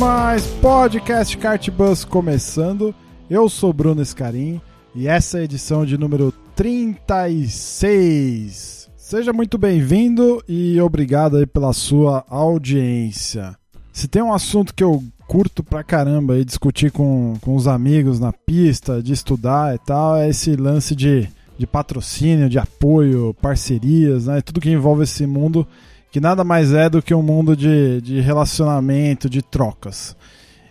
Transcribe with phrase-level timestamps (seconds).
[0.00, 0.46] Demais!
[0.62, 2.94] Podcast Kartbus começando.
[3.28, 4.58] Eu sou Bruno Escarim
[4.94, 8.88] e essa é a edição de número 36.
[8.96, 13.54] Seja muito bem-vindo e obrigado aí pela sua audiência.
[13.92, 18.18] Se tem um assunto que eu curto pra caramba e discutir com, com os amigos
[18.18, 21.28] na pista, de estudar e tal, é esse lance de,
[21.58, 24.40] de patrocínio, de apoio, parcerias, né?
[24.40, 25.68] Tudo que envolve esse mundo
[26.10, 30.16] que nada mais é do que um mundo de, de relacionamento, de trocas.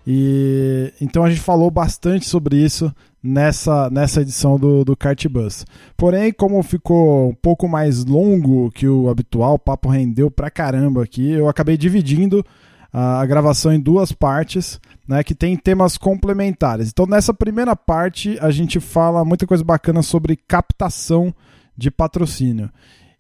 [0.06, 5.66] E então a gente falou bastante sobre isso nessa, nessa edição do, do Kart Bus.
[5.96, 11.04] Porém, como ficou um pouco mais longo que o habitual, o papo rendeu pra caramba
[11.04, 12.44] aqui, eu acabei dividindo
[12.92, 16.90] a, a gravação em duas partes, né, que tem temas complementares.
[16.90, 21.34] Então, nessa primeira parte, a gente fala muita coisa bacana sobre captação
[21.78, 22.70] de patrocínio.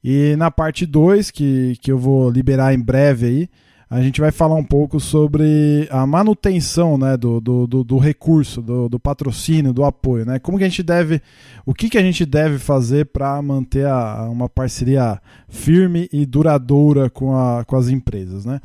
[0.03, 3.49] E na parte 2, que, que eu vou liberar em breve aí,
[3.89, 8.61] a gente vai falar um pouco sobre a manutenção né, do, do, do, do recurso,
[8.61, 10.25] do, do, patrocínio, do apoio.
[10.25, 10.37] Né?
[10.37, 11.19] Como que a gente deve.
[11.65, 17.09] O que, que a gente deve fazer para manter a, uma parceria firme e duradoura
[17.09, 18.45] com, a, com as empresas.
[18.45, 18.61] Né?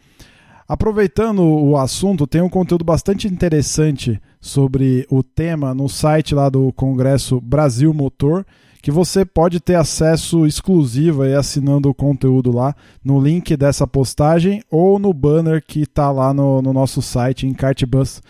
[0.68, 6.70] Aproveitando o assunto, tem um conteúdo bastante interessante sobre o tema no site lá do
[6.74, 8.44] Congresso Brasil Motor
[8.84, 14.62] que você pode ter acesso exclusivo aí assinando o conteúdo lá no link dessa postagem
[14.70, 18.22] ou no banner que está lá no, no, nosso site em cartbus.com.br.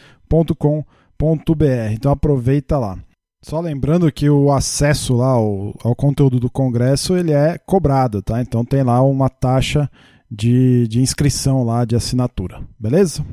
[1.90, 2.96] Então aproveita lá.
[3.42, 8.40] Só lembrando que o acesso lá ao, ao, conteúdo do congresso ele é cobrado, tá?
[8.40, 9.90] Então tem lá uma taxa
[10.30, 13.26] de, de inscrição lá de assinatura, beleza?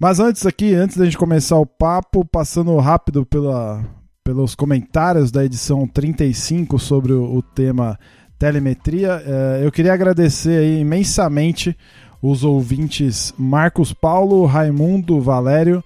[0.00, 3.84] Mas antes aqui, antes da gente começar o papo, passando rápido pela,
[4.26, 7.96] pelos comentários da edição 35 sobre o, o tema
[8.36, 9.22] telemetria.
[9.24, 11.76] É, eu queria agradecer imensamente
[12.20, 15.82] os ouvintes Marcos Paulo, Raimundo, Valério,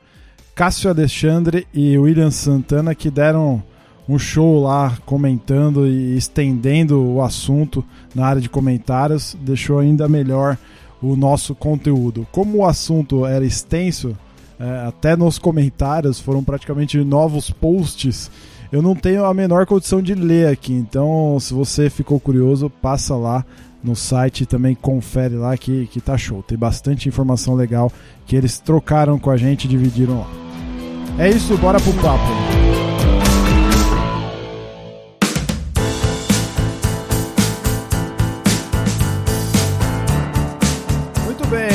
[0.54, 3.62] Cássio Alexandre e William Santana que deram
[4.08, 7.84] um show lá comentando e estendendo o assunto
[8.14, 10.56] na área de comentários, deixou ainda melhor
[11.02, 12.26] o nosso conteúdo.
[12.32, 14.16] Como o assunto era extenso,
[14.60, 18.30] é, até nos comentários foram praticamente novos posts.
[18.70, 23.16] Eu não tenho a menor condição de ler aqui, então se você ficou curioso, passa
[23.16, 23.44] lá
[23.82, 26.42] no site também confere lá que, que tá show.
[26.42, 27.90] Tem bastante informação legal
[28.26, 30.30] que eles trocaram com a gente e dividiram lá.
[31.18, 32.59] É isso, bora pro papo.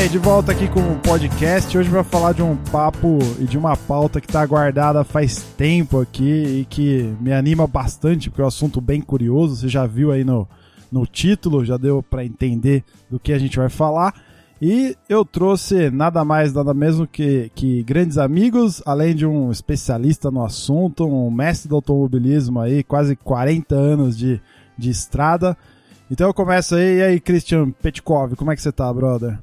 [0.08, 1.76] De volta aqui com o podcast.
[1.76, 6.00] Hoje vai falar de um papo e de uma pauta que está guardada faz tempo
[6.00, 9.56] aqui e que me anima bastante, porque é um assunto bem curioso.
[9.56, 10.46] Você já viu aí no,
[10.92, 14.14] no título, já deu para entender do que a gente vai falar.
[14.62, 20.30] E eu trouxe nada mais, nada menos que, que grandes amigos, além de um especialista
[20.30, 24.40] no assunto, um mestre do automobilismo aí, quase 40 anos de,
[24.78, 25.56] de estrada.
[26.08, 29.36] Então eu começo aí, e aí, Christian Petkov, como é que você tá, brother?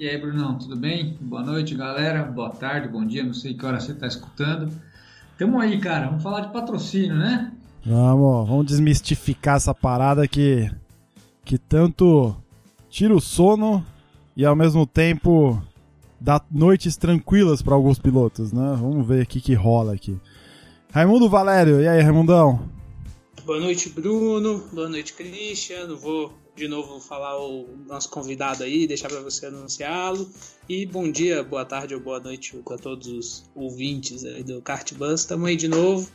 [0.00, 1.18] E aí, Brunão, tudo bem?
[1.20, 2.22] Boa noite, galera.
[2.22, 4.70] Boa tarde, bom dia, não sei que hora você está escutando.
[5.36, 6.06] Tamo aí, cara.
[6.06, 7.52] Vamos falar de patrocínio, né?
[7.84, 10.70] Vamos, vamos desmistificar essa parada que,
[11.44, 12.32] que tanto
[12.88, 13.84] tira o sono
[14.36, 15.60] e ao mesmo tempo
[16.20, 18.76] dá noites tranquilas para alguns pilotos, né?
[18.78, 20.16] Vamos ver o que, que rola aqui.
[20.92, 22.70] Raimundo Valério, e aí, Raimundão?
[23.44, 24.62] Boa noite, Bruno.
[24.72, 25.92] Boa noite, Christian.
[25.96, 30.28] Vou de novo falar o nosso convidado aí, deixar para você anunciá-lo.
[30.68, 35.24] E bom dia, boa tarde ou boa noite a todos os ouvintes do Kart Bus.
[35.24, 36.10] Tamo aí de novo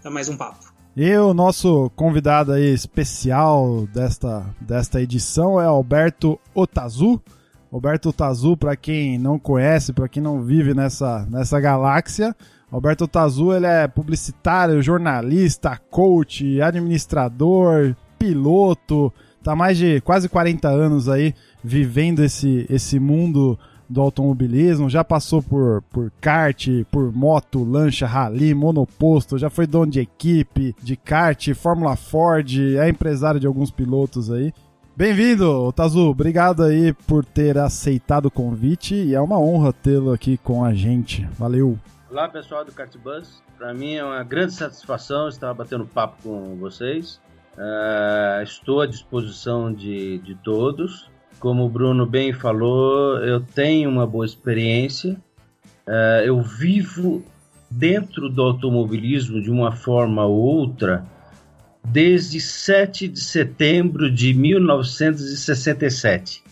[0.00, 0.72] para mais um papo.
[0.96, 7.20] E o nosso convidado aí especial desta, desta edição é Alberto Otazu.
[7.70, 12.34] Alberto Otazu, para quem não conhece, para quem não vive nessa, nessa galáxia,
[12.70, 19.12] Alberto Otazu ele é publicitário, jornalista, coach, administrador, piloto,
[19.42, 23.58] tá mais de quase 40 anos aí vivendo esse, esse mundo
[23.88, 29.90] do automobilismo, já passou por, por kart, por moto, lancha, rally, monoposto, já foi dono
[29.90, 34.52] de equipe, de kart, Fórmula Ford, é empresário de alguns pilotos aí.
[34.94, 36.08] Bem-vindo, Tazu.
[36.08, 40.74] Obrigado aí por ter aceitado o convite e é uma honra tê-lo aqui com a
[40.74, 41.24] gente.
[41.38, 41.78] Valeu.
[42.10, 43.40] Olá, pessoal do Cartbus.
[43.56, 47.20] Para mim é uma grande satisfação estar batendo papo com vocês.
[47.58, 51.10] Uh, estou à disposição de, de todos.
[51.40, 55.16] Como o Bruno bem falou, eu tenho uma boa experiência.
[55.86, 57.24] Uh, eu vivo
[57.68, 61.04] dentro do automobilismo de uma forma ou outra
[61.84, 66.44] desde 7 de setembro de 1967.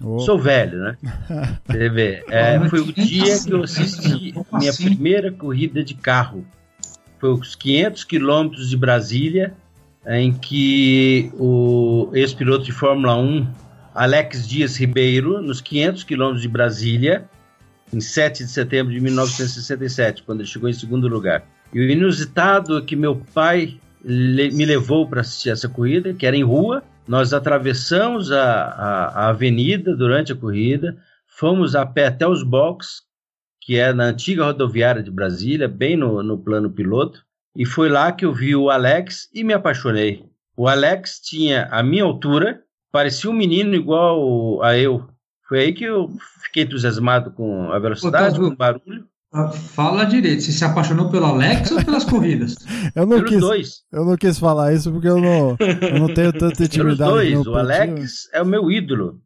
[0.00, 0.20] Oh.
[0.20, 0.96] Sou velho, né?
[1.66, 6.46] Você vê, é, foi o dia que eu assisti minha primeira corrida de carro.
[7.18, 9.56] Foi os 500 quilômetros de Brasília,
[10.06, 13.46] em que o ex-piloto de Fórmula 1,
[13.94, 17.28] Alex Dias Ribeiro, nos 500 quilômetros de Brasília,
[17.92, 21.44] em 7 de setembro de 1967, quando ele chegou em segundo lugar.
[21.72, 26.36] E o inusitado é que meu pai me levou para assistir essa corrida, que era
[26.36, 26.82] em rua.
[27.06, 30.96] Nós atravessamos a, a, a, avenida durante a corrida,
[31.26, 33.02] fomos a pé até os boxes,
[33.60, 37.24] que é na antiga rodoviária de Brasília, bem no, no plano piloto.
[37.54, 40.24] E foi lá que eu vi o Alex e me apaixonei.
[40.56, 45.08] O Alex tinha a minha altura, parecia um menino igual a eu.
[45.48, 46.10] Foi aí que eu
[46.42, 49.06] fiquei entusiasmado com a velocidade, Ô, com o barulho.
[49.34, 52.54] Ah, fala direito, você se apaixonou pelo Alex ou pelas corridas?
[52.94, 53.82] Eu não, quis, dois.
[53.90, 57.10] eu não quis falar isso porque eu não, eu não tenho tanta intimidade.
[57.10, 59.18] Pelos dois, o Alex é o meu ídolo.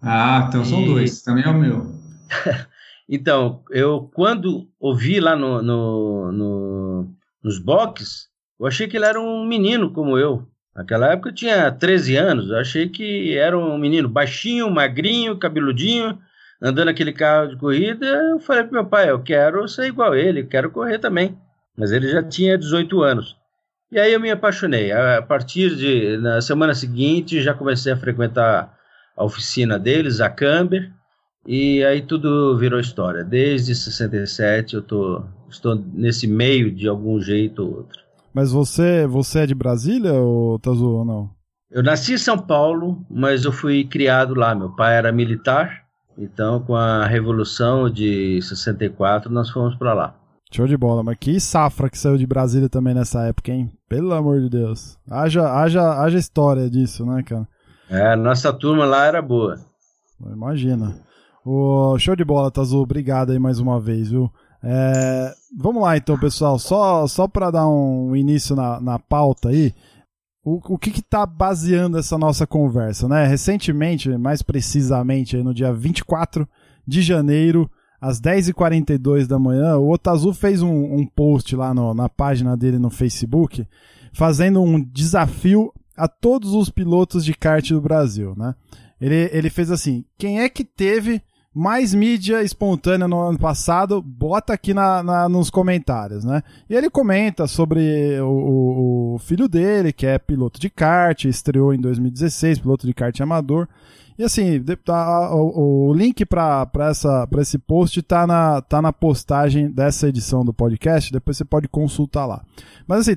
[0.00, 0.86] Ah, então são e...
[0.86, 1.94] dois, também é o meu.
[3.06, 8.28] então, eu quando ouvi lá no, no, no, nos boxes,
[8.58, 10.46] eu achei que ele era um menino como eu.
[10.74, 16.18] Naquela época eu tinha 13 anos, eu achei que era um menino baixinho, magrinho, cabeludinho,
[16.62, 20.18] andando aquele carro de corrida, eu falei pro meu pai, eu quero ser igual a
[20.18, 21.36] ele, quero correr também.
[21.76, 23.36] Mas ele já tinha 18 anos.
[23.90, 24.92] E aí eu me apaixonei.
[24.92, 28.76] A partir de na semana seguinte já comecei a frequentar
[29.16, 30.92] a oficina deles, a Camber,
[31.46, 33.24] e aí tudo virou história.
[33.24, 38.00] Desde 67 eu tô estou nesse meio de algum jeito ou outro.
[38.32, 41.30] Mas você, você é de Brasília ou Tazu ou não?
[41.70, 44.54] Eu nasci em São Paulo, mas eu fui criado lá.
[44.54, 50.14] Meu pai era militar então, com a Revolução de 64, nós fomos para lá.
[50.52, 53.70] Show de bola, mas que safra que saiu de Brasília também nessa época, hein?
[53.88, 54.98] Pelo amor de Deus.
[55.08, 57.48] Haja, haja, haja história disso, né, cara?
[57.88, 59.58] É, nossa turma lá era boa.
[60.20, 60.94] Imagina.
[61.44, 62.78] O show de bola, Tazu.
[62.78, 64.30] Obrigado aí mais uma vez, viu?
[64.62, 66.58] É, vamos lá então, pessoal.
[66.58, 69.74] Só, só para dar um início na, na pauta aí,
[70.44, 73.26] o, o que está baseando essa nossa conversa, né?
[73.26, 76.48] Recentemente, mais precisamente no dia 24
[76.86, 77.70] de janeiro,
[78.00, 82.78] às 10h42 da manhã, o Otazu fez um, um post lá no, na página dele
[82.78, 83.66] no Facebook,
[84.12, 88.54] fazendo um desafio a todos os pilotos de kart do Brasil, né?
[89.00, 91.22] Ele, ele fez assim: quem é que teve
[91.54, 96.42] mais mídia espontânea no ano passado, bota aqui na, na, nos comentários, né?
[96.68, 101.80] E ele comenta sobre o, o, filho dele, que é piloto de kart, estreou em
[101.80, 103.68] 2016, piloto de kart amador.
[104.20, 106.68] E assim, tá, o, o, link para
[107.38, 112.26] esse post tá na, tá na postagem dessa edição do podcast, depois você pode consultar
[112.26, 112.44] lá.
[112.86, 113.16] Mas assim,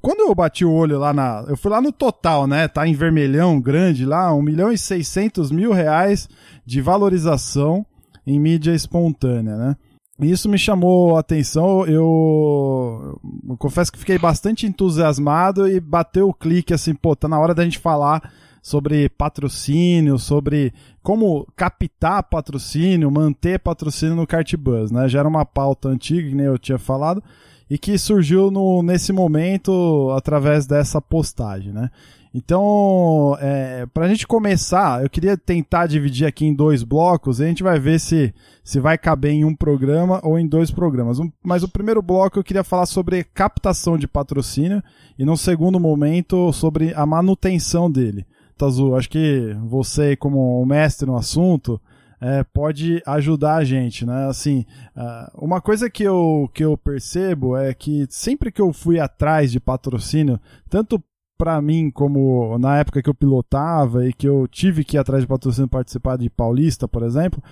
[0.00, 1.44] quando eu bati o olho lá na.
[1.48, 2.68] Eu fui lá no total, né?
[2.68, 6.28] Tá em vermelhão grande lá, 1 milhão e 600 mil reais
[6.64, 7.84] de valorização
[8.24, 9.76] em mídia espontânea, né?
[10.20, 13.18] Isso me chamou a atenção, eu,
[13.48, 17.52] eu confesso que fiquei bastante entusiasmado e bateu o clique assim, pô, tá na hora
[17.52, 18.32] da gente falar
[18.64, 25.06] sobre patrocínio, sobre como captar patrocínio, manter patrocínio no Cartbus, né?
[25.06, 27.22] Já era uma pauta antiga, que nem eu tinha falado,
[27.68, 31.90] e que surgiu no, nesse momento através dessa postagem, né?
[32.32, 37.44] Então, é, para a gente começar, eu queria tentar dividir aqui em dois blocos e
[37.44, 41.18] a gente vai ver se, se vai caber em um programa ou em dois programas.
[41.18, 44.82] Um, mas o primeiro bloco eu queria falar sobre captação de patrocínio
[45.18, 48.26] e no segundo momento sobre a manutenção dele.
[48.56, 51.80] Tazu, acho que você, como um mestre no assunto,
[52.20, 54.26] é, pode ajudar a gente, né?
[54.26, 54.64] Assim,
[54.96, 59.52] uh, uma coisa que eu, que eu percebo é que sempre que eu fui atrás
[59.52, 61.02] de patrocínio, tanto
[61.36, 65.22] para mim como na época que eu pilotava e que eu tive que ir atrás
[65.22, 67.42] de patrocínio participar de Paulista, por exemplo,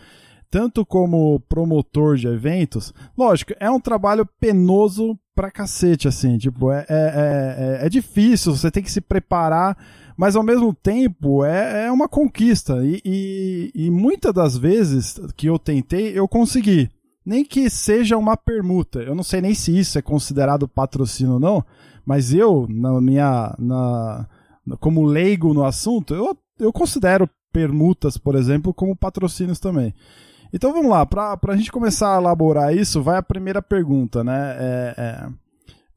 [0.51, 6.87] tanto como promotor de eventos, lógico, é um trabalho penoso pra cacete, assim, tipo, é,
[6.89, 9.77] é, é, é difícil, você tem que se preparar
[10.17, 12.85] mas ao mesmo tempo é, é uma conquista.
[12.85, 16.91] E, e, e muitas das vezes que eu tentei, eu consegui.
[17.25, 19.01] Nem que seja uma permuta.
[19.01, 21.65] Eu não sei nem se isso é considerado patrocínio ou não,
[22.05, 23.55] mas eu, na minha.
[23.59, 24.27] Na,
[24.79, 29.95] como leigo no assunto, eu, eu considero permutas, por exemplo, como patrocínios também.
[30.53, 34.57] Então vamos lá, para a gente começar a elaborar isso, vai a primeira pergunta, né?
[34.59, 35.29] É, é,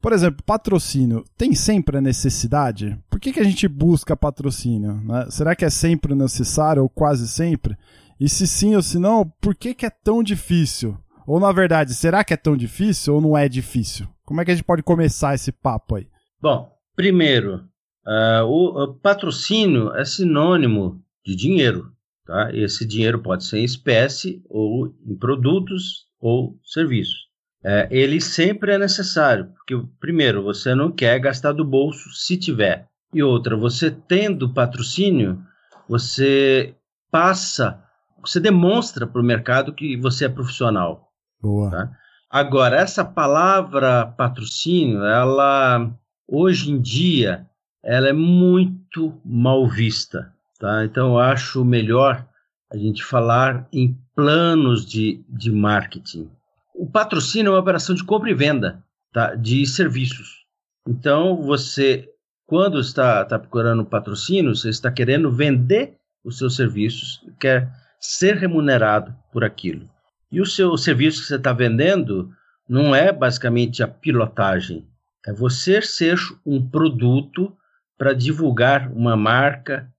[0.06, 2.96] por exemplo, patrocínio, tem sempre a necessidade?
[3.10, 5.00] Por que, que a gente busca patrocínio?
[5.02, 5.26] Né?
[5.30, 7.76] Será que é sempre necessário ou quase sempre?
[8.20, 10.96] E se sim ou se não, por que, que é tão difícil?
[11.26, 14.06] Ou na verdade, será que é tão difícil ou não é difícil?
[14.24, 16.06] Como é que a gente pode começar esse papo aí?
[16.40, 17.64] Bom, primeiro,
[18.06, 21.90] uh, o, o patrocínio é sinônimo de dinheiro.
[22.24, 22.54] Tá?
[22.54, 27.25] Esse dinheiro pode ser em espécie ou em produtos ou serviços.
[27.64, 32.86] É, ele sempre é necessário, porque, primeiro, você não quer gastar do bolso se tiver.
[33.12, 35.42] E outra, você tendo patrocínio,
[35.88, 36.74] você
[37.10, 37.82] passa,
[38.20, 41.10] você demonstra para o mercado que você é profissional.
[41.40, 41.70] Boa.
[41.70, 41.90] Tá?
[42.30, 45.90] Agora, essa palavra patrocínio, ela,
[46.28, 47.46] hoje em dia,
[47.82, 50.32] ela é muito mal vista.
[50.58, 50.84] Tá?
[50.84, 52.26] Então, eu acho melhor
[52.70, 56.30] a gente falar em planos de, de marketing.
[56.78, 59.34] O patrocínio é uma operação de compra e venda tá?
[59.34, 60.44] de serviços.
[60.86, 62.08] Então, você,
[62.46, 69.16] quando está, está procurando patrocínio, você está querendo vender os seus serviços, quer ser remunerado
[69.32, 69.88] por aquilo.
[70.30, 72.30] E o seu serviço que você está vendendo
[72.68, 74.86] não é basicamente a pilotagem,
[75.26, 77.56] é você ser um produto
[77.96, 79.90] para divulgar uma marca,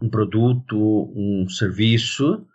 [0.00, 2.46] um produto, um serviço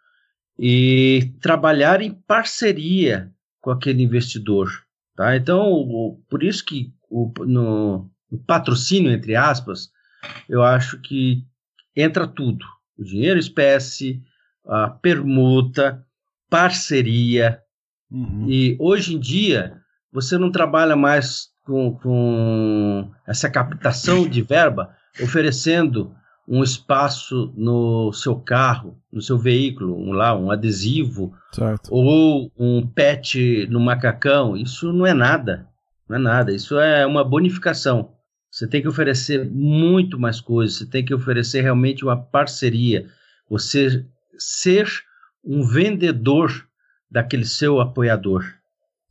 [0.58, 4.70] e trabalhar em parceria com aquele investidor.
[5.16, 5.36] Tá?
[5.36, 9.90] Então, o, por isso que o, no, no patrocínio, entre aspas,
[10.48, 11.44] eu acho que
[11.96, 12.66] entra tudo:
[12.98, 14.22] o dinheiro espécie,
[14.66, 16.06] a permuta,
[16.50, 17.62] parceria.
[18.10, 18.50] Uhum.
[18.50, 26.16] E hoje em dia, você não trabalha mais com, com essa captação de verba oferecendo
[26.50, 31.94] um espaço no seu carro, no seu veículo, um, lá, um adesivo, certo.
[31.94, 35.68] ou um pet no macacão, isso não é nada.
[36.08, 36.52] Não é nada.
[36.52, 38.16] Isso é uma bonificação.
[38.50, 43.08] Você tem que oferecer muito mais coisas, você tem que oferecer realmente uma parceria.
[43.48, 44.04] Você
[44.40, 44.90] ser
[45.46, 46.68] um vendedor
[47.12, 48.44] daquele seu apoiador.
[48.44, 48.52] Hum.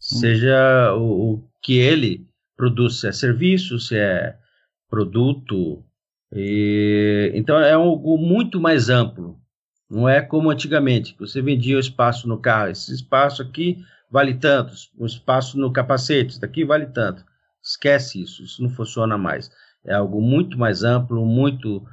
[0.00, 2.26] Seja o, o que ele
[2.56, 4.36] produz, se é serviço, se é
[4.90, 5.84] produto,
[6.32, 9.38] e, então é algo muito mais amplo.
[9.90, 12.70] Não é como antigamente, que você vendia o espaço no carro.
[12.70, 17.24] Esse espaço aqui vale tanto, o espaço no capacete, isso daqui vale tanto.
[17.62, 19.50] Esquece isso, isso não funciona mais.
[19.84, 21.86] É algo muito mais amplo, muito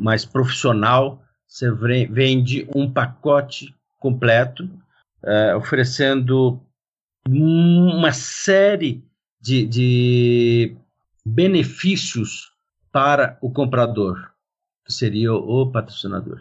[0.00, 1.22] mais profissional.
[1.46, 4.68] Você vende um pacote completo,
[5.22, 6.60] é, oferecendo
[7.28, 9.04] uma série
[9.40, 10.76] de, de
[11.24, 12.55] benefícios
[12.96, 14.16] para o comprador,
[14.86, 16.38] que seria o patrocinador.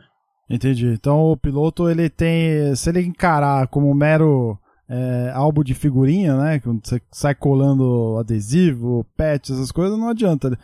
[0.49, 0.87] Entendi.
[0.87, 4.57] Então o piloto ele tem, se ele encarar como um mero
[4.87, 10.57] é, álbum de figurinha, né, quando você sai colando adesivo, pet, essas coisas, não adianta.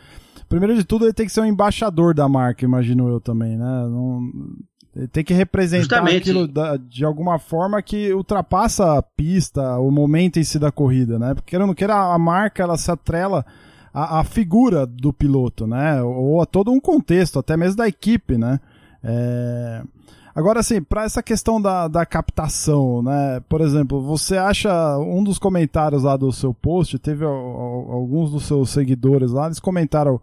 [0.48, 3.64] Primeiro de tudo, ele tem que ser um embaixador da marca, imagino eu também, né?
[3.64, 4.30] Não,
[4.96, 6.30] ele tem que representar Justamente.
[6.30, 11.18] aquilo da, de alguma forma que ultrapassa a pista, o momento em si da corrida,
[11.18, 11.34] né?
[11.34, 13.44] Porque querendo queira, a marca ela se atrela
[13.92, 16.02] a, a, figura do piloto, né?
[16.02, 18.60] Ou a todo um contexto, até mesmo da equipe, né?
[19.02, 19.82] É...
[20.34, 23.42] Agora, assim, para essa questão da, da captação, né?
[23.48, 28.70] Por exemplo, você acha um dos comentários lá do seu post, teve alguns dos seus
[28.70, 30.18] seguidores lá, eles comentaram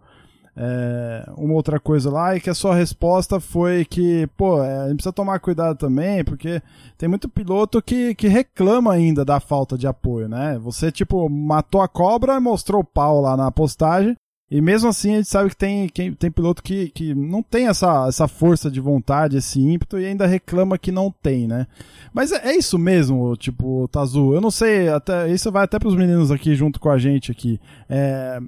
[0.56, 4.88] é, uma outra coisa lá e que a sua resposta foi que, pô, é, a
[4.88, 6.60] gente precisa tomar cuidado também, porque
[6.98, 10.58] tem muito piloto que, que reclama ainda da falta de apoio, né?
[10.58, 14.16] Você, tipo, matou a cobra mostrou o pau lá na postagem,
[14.50, 17.68] e mesmo assim a gente sabe que tem, que, tem piloto que, que não tem
[17.68, 21.68] essa, essa força de vontade, esse ímpeto, e ainda reclama que não tem, né?
[22.12, 24.34] Mas é, é isso mesmo, tipo, Tazu.
[24.34, 27.30] Eu não sei, até isso vai até para os meninos aqui junto com a gente
[27.30, 27.60] aqui.
[27.88, 28.40] É,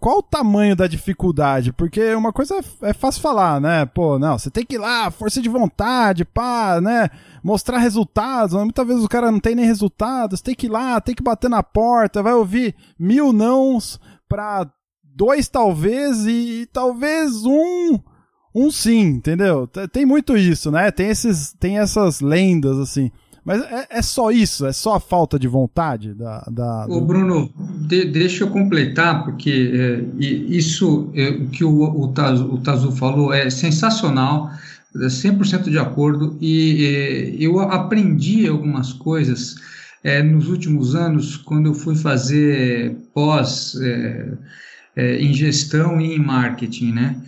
[0.00, 1.72] qual o tamanho da dificuldade?
[1.72, 3.84] Porque uma coisa é, é fácil falar, né?
[3.86, 7.10] Pô, não, você tem que ir lá, força de vontade, pá, né?
[7.42, 8.54] Mostrar resultados.
[8.54, 11.50] Muitas vezes o cara não tem nem resultados, tem que ir lá, tem que bater
[11.50, 14.70] na porta, vai ouvir mil nãos pra
[15.02, 17.98] dois talvez e, e talvez um
[18.54, 19.66] um sim, entendeu?
[19.92, 20.90] Tem muito isso, né?
[20.90, 23.10] Tem esses tem essas lendas assim.
[23.44, 24.66] Mas é, é, só isso?
[24.66, 26.40] É só a falta de vontade da.
[26.50, 26.94] da do...
[26.94, 27.50] Ô Bruno,
[27.86, 32.92] de, deixa eu completar, porque é, isso é, o que o, o, Tazu, o Tazu
[32.92, 34.50] falou é sensacional,
[34.94, 39.56] 100% de acordo, e é, eu aprendi algumas coisas
[40.02, 43.74] é, nos últimos anos, quando eu fui fazer pós
[44.96, 47.22] é, em gestão e em marketing, né?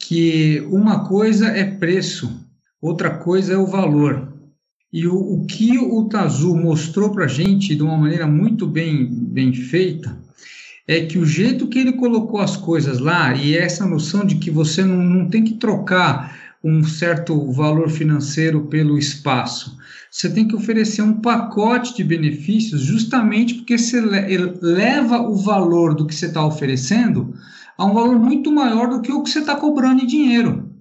[0.00, 2.44] que uma coisa é preço,
[2.80, 4.31] outra coisa é o valor.
[4.92, 9.06] E o, o que o Tazu mostrou para a gente de uma maneira muito bem,
[9.06, 10.20] bem feita
[10.86, 14.50] é que o jeito que ele colocou as coisas lá, e essa noção de que
[14.50, 19.76] você não, não tem que trocar um certo valor financeiro pelo espaço,
[20.10, 26.06] você tem que oferecer um pacote de benefícios justamente porque você leva o valor do
[26.06, 27.34] que você está oferecendo
[27.78, 30.71] a um valor muito maior do que o que você está cobrando em dinheiro.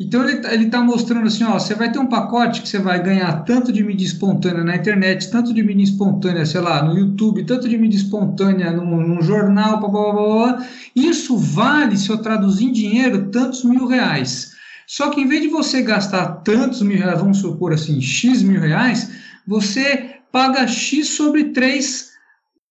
[0.00, 3.02] Então ele está tá mostrando assim, ó, você vai ter um pacote que você vai
[3.02, 7.44] ganhar tanto de mídia espontânea na internet, tanto de mídia espontânea, sei lá, no YouTube,
[7.44, 10.66] tanto de mídia espontânea num, num jornal, blá, blá, blá, blá.
[10.94, 14.52] Isso vale, se eu traduzir em dinheiro, tantos mil reais.
[14.86, 18.60] Só que em vez de você gastar tantos mil reais, vamos supor assim, X mil
[18.60, 19.10] reais,
[19.44, 22.08] você paga X sobre 3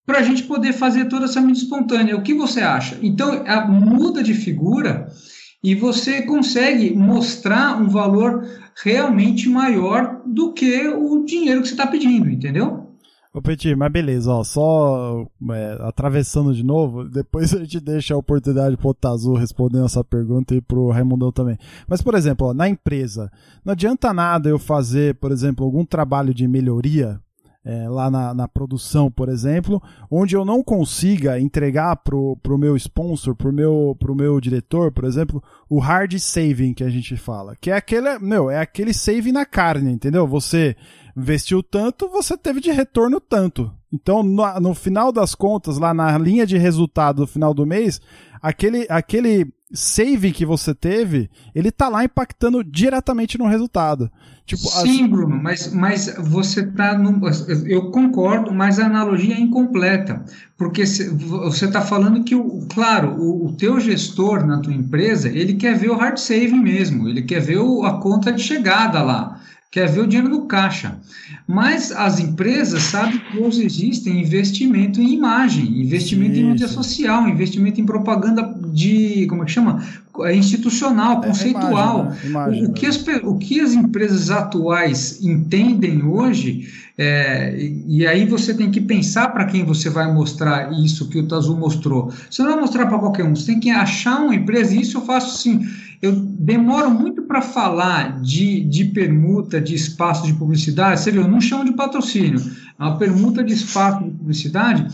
[0.06, 2.16] para a gente poder fazer toda essa mídia espontânea.
[2.16, 2.98] O que você acha?
[3.02, 5.12] Então, a muda de figura
[5.62, 8.44] e você consegue mostrar um valor
[8.82, 12.86] realmente maior do que o dinheiro que você está pedindo, entendeu?
[13.32, 18.18] Ô Petit, mas beleza, ó, só é, atravessando de novo, depois a gente deixa a
[18.18, 21.58] oportunidade pro Otazu respondendo essa pergunta e pro Raimundão também.
[21.86, 23.30] Mas, por exemplo, ó, na empresa,
[23.64, 27.20] não adianta nada eu fazer, por exemplo, algum trabalho de melhoria
[27.68, 32.74] é, lá na, na, produção, por exemplo, onde eu não consiga entregar pro, pro meu
[32.76, 37.54] sponsor, pro meu, pro meu diretor, por exemplo, o hard saving que a gente fala,
[37.60, 40.26] que é aquele, meu, é aquele saving na carne, entendeu?
[40.26, 40.74] Você
[41.14, 43.70] investiu tanto, você teve de retorno tanto.
[43.92, 48.00] Então, no, no final das contas, lá na linha de resultado do final do mês,
[48.40, 54.10] aquele, aquele save que você teve, ele tá lá impactando diretamente no resultado.
[54.46, 55.10] Tipo, Sim, as...
[55.10, 57.20] Bruno, mas, mas você tá no,
[57.66, 60.24] eu concordo, mas a analogia é incompleta,
[60.56, 65.54] porque você está falando que, o, claro, o, o teu gestor na tua empresa, ele
[65.54, 69.38] quer ver o hard saving mesmo, ele quer ver o, a conta de chegada lá
[69.70, 70.98] quer ver o dinheiro no caixa.
[71.46, 77.28] Mas as empresas sabem que hoje existe investimento em imagem, investimento sim, em mídia social,
[77.28, 79.82] investimento em propaganda de, como é que chama?
[80.22, 82.00] É institucional, é, conceitual.
[82.00, 82.28] Imagem, né?
[82.28, 88.52] imagem, o, que as, o que as empresas atuais entendem hoje, é, e aí você
[88.52, 92.12] tem que pensar para quem você vai mostrar isso que o Tazu mostrou.
[92.28, 94.98] Você não vai mostrar para qualquer um, você tem que achar uma empresa, e isso
[94.98, 95.66] eu faço assim
[96.00, 101.00] eu demoro muito para falar de, de permuta de espaço de publicidade.
[101.00, 102.40] Você viu, eu não chamo de patrocínio,
[102.78, 104.86] é uma permuta de espaço de publicidade,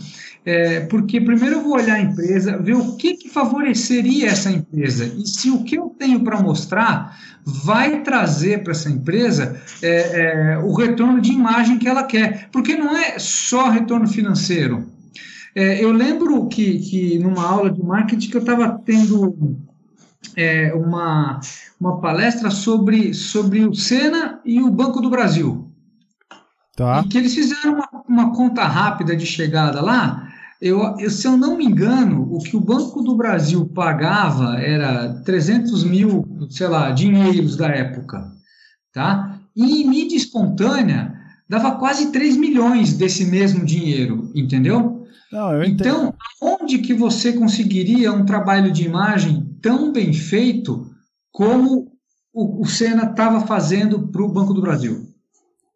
[0.45, 5.05] é, porque primeiro eu vou olhar a empresa, ver o que, que favoreceria essa empresa
[5.05, 10.57] e se o que eu tenho para mostrar vai trazer para essa empresa é, é,
[10.59, 14.85] o retorno de imagem que ela quer, porque não é só retorno financeiro.
[15.55, 19.57] É, eu lembro que, que numa aula de marketing que eu estava tendo
[20.35, 21.39] é, uma,
[21.79, 25.71] uma palestra sobre, sobre o Sena e o Banco do Brasil.
[26.75, 27.03] Tá.
[27.05, 30.24] E que eles fizeram uma, uma conta rápida de chegada lá.
[30.61, 35.21] Eu, eu, se eu não me engano, o que o Banco do Brasil pagava era
[35.23, 38.31] 300 mil, sei lá, dinheiros da época.
[38.93, 39.39] Tá?
[39.55, 41.13] E em mídia espontânea,
[41.47, 45.05] dava quase 3 milhões desse mesmo dinheiro, entendeu?
[45.31, 50.89] Não, então, onde que você conseguiria um trabalho de imagem tão bem feito
[51.31, 51.91] como
[52.33, 55.04] o, o Senna estava fazendo para o Banco do Brasil?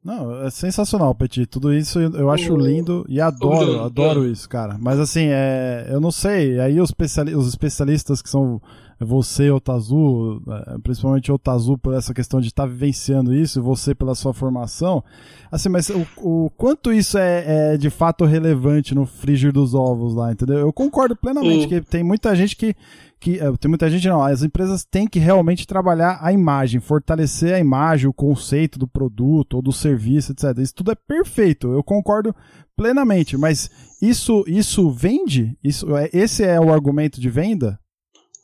[0.04, 1.46] Não, é sensacional, Petit.
[1.46, 4.78] Tudo isso eu, acho lindo e adoro, adoro isso, cara.
[4.80, 6.60] Mas assim, é, eu não sei.
[6.60, 8.62] Aí os, especiali os especialistas que são
[8.98, 13.94] você, Otazu, é, principalmente Otazu por essa questão de estar tá vivenciando isso, e você
[13.94, 15.04] pela sua formação.
[15.52, 20.14] Assim, mas o, o quanto isso é, é, de fato relevante no frigir dos ovos
[20.14, 20.60] lá, entendeu?
[20.60, 22.76] Eu concordo plenamente que tem muita gente que
[23.20, 27.54] que é, tem muita gente não, as empresas têm que realmente trabalhar a imagem, fortalecer
[27.54, 30.58] a imagem, o conceito do produto ou do serviço, etc.
[30.60, 32.34] Isso tudo é perfeito, eu concordo
[32.76, 33.70] plenamente, mas
[34.02, 35.58] isso isso vende?
[35.64, 37.78] Isso é esse é o argumento de venda?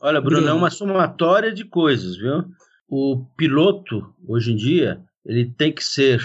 [0.02, 2.44] Olha, Bruno, é uma somatória de coisas, viu?
[2.88, 6.22] O piloto hoje em dia, ele tem que ser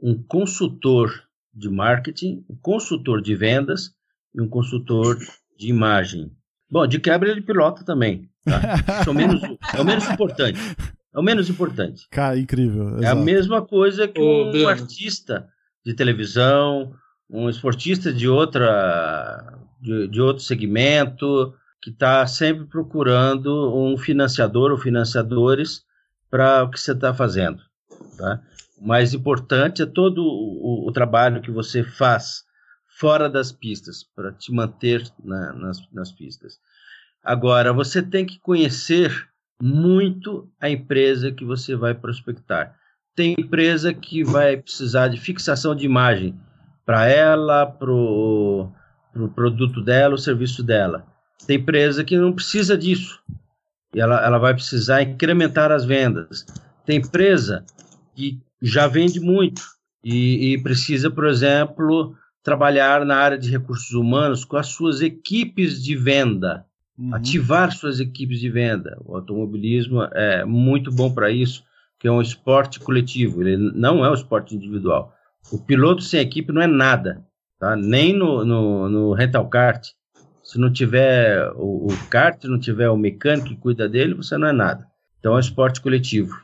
[0.00, 1.10] um consultor
[1.52, 3.92] de marketing, um consultor de vendas
[4.34, 5.18] e um consultor
[5.58, 6.30] de imagem.
[6.70, 8.28] Bom, de quebra ele pilota também.
[8.44, 8.60] Tá?
[9.06, 9.42] é, o menos,
[9.74, 10.60] é o menos importante.
[11.12, 12.06] É o menos importante.
[12.10, 12.98] Cara, incrível.
[13.02, 15.48] É a mesma coisa que um artista
[15.84, 16.92] de televisão,
[17.28, 24.78] um esportista de outra de, de outro segmento, que está sempre procurando um financiador ou
[24.78, 25.82] financiadores
[26.30, 27.62] para o que você está fazendo.
[28.16, 28.40] Tá?
[28.78, 32.44] O mais importante é todo o, o, trabalho que você faz
[33.00, 36.58] fora das pistas, para te manter na, nas, nas pistas.
[37.24, 39.26] Agora, você tem que conhecer
[39.60, 42.76] muito a empresa que você vai prospectar.
[43.16, 46.38] Tem empresa que vai precisar de fixação de imagem
[46.84, 48.70] para ela, para o
[49.12, 51.06] pro produto dela, o serviço dela.
[51.46, 53.20] Tem empresa que não precisa disso.
[53.94, 56.44] E ela, ela vai precisar incrementar as vendas.
[56.84, 57.64] Tem empresa
[58.14, 59.62] que já vende muito
[60.04, 65.82] e, e precisa, por exemplo, trabalhar na área de recursos humanos com as suas equipes
[65.82, 66.64] de venda,
[66.98, 67.14] uhum.
[67.14, 68.98] ativar suas equipes de venda.
[69.04, 71.64] O automobilismo é muito bom para isso,
[71.98, 75.14] que é um esporte coletivo, ele não é um esporte individual.
[75.52, 77.24] O piloto sem equipe não é nada,
[77.58, 77.76] tá?
[77.76, 79.88] nem no, no, no rental kart.
[80.42, 84.48] Se não tiver o, o kart, não tiver o mecânico que cuida dele, você não
[84.48, 84.86] é nada.
[85.18, 86.34] Então é um esporte coletivo.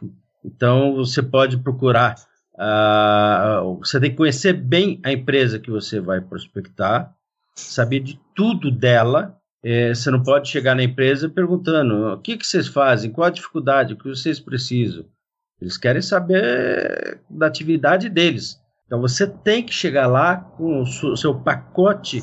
[0.45, 2.15] Então você pode procurar
[2.59, 7.15] Uh, você tem que conhecer bem a empresa que você vai prospectar,
[7.55, 9.37] saber de tudo dela.
[9.63, 13.31] É, você não pode chegar na empresa perguntando o que, que vocês fazem, qual a
[13.31, 15.05] dificuldade, o que vocês precisam.
[15.61, 18.61] Eles querem saber da atividade deles.
[18.87, 22.23] Então você tem que chegar lá com o seu pacote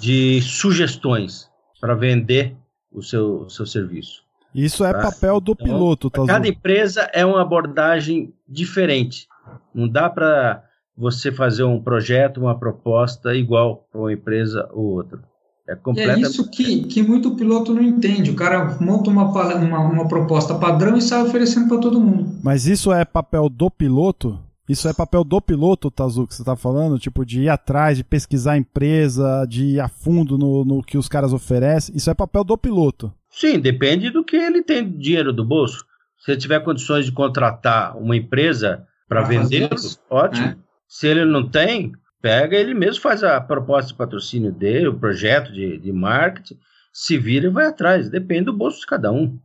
[0.00, 1.48] de sugestões
[1.80, 2.56] para vender
[2.90, 4.22] o seu, o seu serviço.
[4.54, 5.02] Isso é tá?
[5.02, 6.24] papel do então, piloto, tá?
[6.26, 9.26] Cada empresa é uma abordagem diferente.
[9.74, 10.62] Não dá para
[10.96, 15.20] você fazer um projeto, uma proposta igual para uma empresa ou outra.
[15.68, 16.26] É, completamente...
[16.26, 18.30] é isso que, que muito piloto não entende.
[18.30, 22.38] O cara monta uma, uma, uma proposta padrão e sai oferecendo para todo mundo.
[22.42, 24.38] Mas isso é papel do piloto?
[24.68, 26.98] Isso é papel do piloto, Tazu, que você está falando?
[26.98, 30.96] Tipo, de ir atrás, de pesquisar a empresa, de ir a fundo no, no que
[30.96, 31.94] os caras oferecem.
[31.96, 33.12] Isso é papel do piloto.
[33.30, 35.84] Sim, depende do que ele tem dinheiro do bolso.
[36.18, 39.68] Se ele tiver condições de contratar uma empresa para vender,
[40.08, 40.46] ótimo.
[40.46, 40.56] É.
[40.88, 45.52] Se ele não tem, pega ele mesmo faz a proposta de patrocínio dele, o projeto
[45.52, 46.58] de, de marketing,
[46.92, 48.08] se vira e vai atrás.
[48.08, 49.38] Depende do bolso de cada um.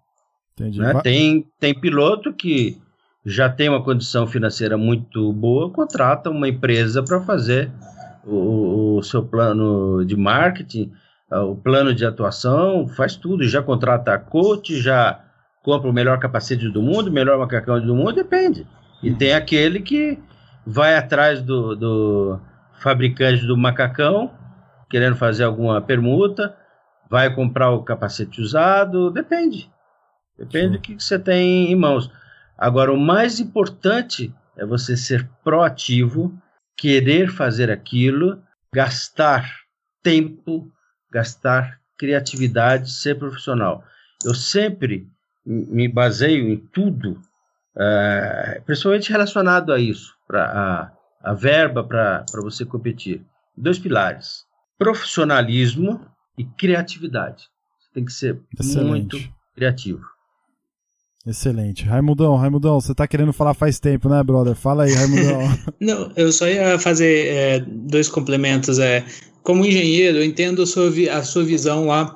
[0.53, 0.79] Entendi.
[0.79, 1.01] Né?
[1.01, 2.77] Tem, tem piloto que
[3.25, 7.69] já tem uma condição financeira muito boa, contrata uma empresa para fazer
[8.25, 10.91] o, o, seu plano de marketing,
[11.29, 15.21] ah, o plano de atuação, faz tudo, já contrata a coach, já
[15.61, 18.65] compra o melhor capacete do mundo, o melhor macacão do mundo, depende.
[19.01, 20.19] E tem aquele que
[20.65, 22.39] vai atrás do, do
[22.79, 24.31] fabricante do macacão,
[24.89, 26.55] querendo fazer alguma permuta,
[27.09, 29.71] vai comprar o capacete usado, depende.
[30.37, 30.71] Depende Sim.
[30.71, 32.11] do que você tem em mãos.
[32.57, 36.35] Agora, o mais importante é você ser proativo,
[36.75, 38.41] querer fazer aquilo,
[38.73, 39.49] gastar
[40.03, 40.71] tempo,
[41.11, 43.83] gastar criatividade, ser profissional.
[44.23, 45.07] Eu sempre
[45.45, 47.21] me baseio em tudo
[47.79, 53.23] é, principalmente relacionado a isso, para a, a verba para você competir.
[53.55, 54.45] Dois pilares:
[54.77, 56.01] profissionalismo
[56.37, 57.43] e criatividade.
[57.79, 58.89] Você tem que ser Excelente.
[58.89, 59.17] muito
[59.55, 60.01] criativo.
[61.25, 61.83] Excelente.
[61.83, 64.55] Raimundão, Raimundão, você tá querendo falar faz tempo, né, brother?
[64.55, 65.41] Fala aí, Raimundão.
[65.79, 68.79] Não, eu só ia fazer é, dois complementos.
[68.79, 69.05] É,
[69.43, 72.15] como engenheiro, eu entendo a sua, a sua visão lá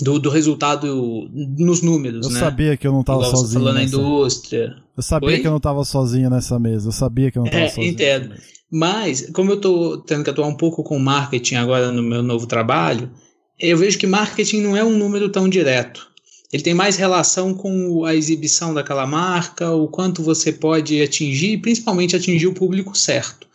[0.00, 2.26] do, do resultado nos números.
[2.26, 2.38] Eu né?
[2.38, 3.64] sabia que eu não estava sozinho.
[3.64, 3.96] Falando nessa...
[3.96, 4.85] na indústria.
[4.96, 5.40] Eu sabia Oi?
[5.40, 6.88] que eu não estava sozinho nessa mesa.
[6.88, 7.92] Eu sabia que eu não estava é, sozinho.
[7.92, 8.34] Entendo.
[8.70, 12.46] Mas, como eu estou tendo que atuar um pouco com marketing agora no meu novo
[12.46, 13.10] trabalho,
[13.58, 16.08] eu vejo que marketing não é um número tão direto.
[16.52, 22.16] Ele tem mais relação com a exibição daquela marca, o quanto você pode atingir, principalmente
[22.16, 23.46] atingir o público certo.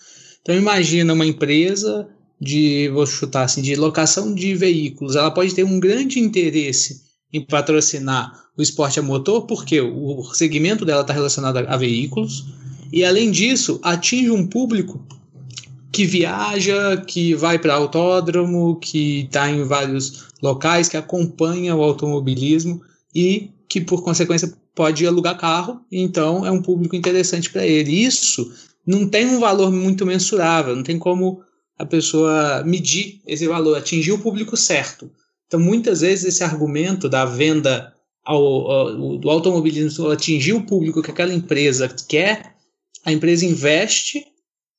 [0.41, 2.07] Então imagina uma empresa
[2.39, 7.01] de, vou chutar assim, de locação de veículos, ela pode ter um grande interesse
[7.33, 12.45] em patrocinar o esporte a motor, porque o segmento dela está relacionado a, veículos,
[12.91, 15.05] e além disso, atinge um público
[15.91, 22.81] que viaja, que vai para autódromo, que está em vários locais, que acompanha o automobilismo
[23.13, 28.03] e que, por consequência, pode alugar carro, então é um público interessante para ele.
[28.03, 28.51] Isso
[28.85, 31.41] não tem um valor muito mensurável, não tem como
[31.77, 35.09] a pessoa medir esse valor, atingir o público certo.
[35.51, 41.11] Então, muitas vezes, esse argumento da venda ao, ao, do automobilismo atingir o público que
[41.11, 42.55] aquela empresa quer,
[43.03, 44.25] a empresa investe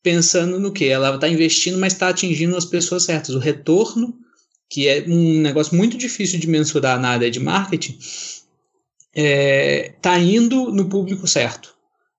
[0.02, 0.87] pensando no que?
[0.87, 3.35] Ela está investindo, mas está atingindo as pessoas certas.
[3.35, 4.14] O retorno,
[4.66, 8.32] que é um negócio muito difícil de mensurar na área de marketing, está
[9.14, 11.74] é, tá indo no público certo.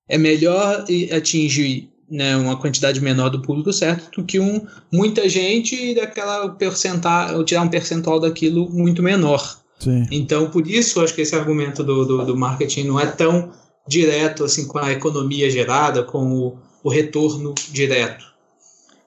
[0.08, 5.74] É melhor atingir né, uma quantidade menor do público certo do que um, muita gente
[5.74, 9.58] e daquela percentual, tirar um percentual daquilo muito menor.
[9.78, 10.06] Sim.
[10.10, 13.52] Então, por isso, acho que esse argumento do, do, do, marketing não é tão
[13.86, 18.24] direto assim com a economia gerada, com o, o retorno direto.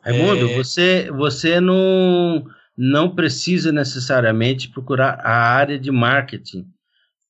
[0.02, 0.56] Raimundo, é...
[0.56, 2.46] você, você não,
[2.78, 6.66] não precisa necessariamente procurar a área de marketing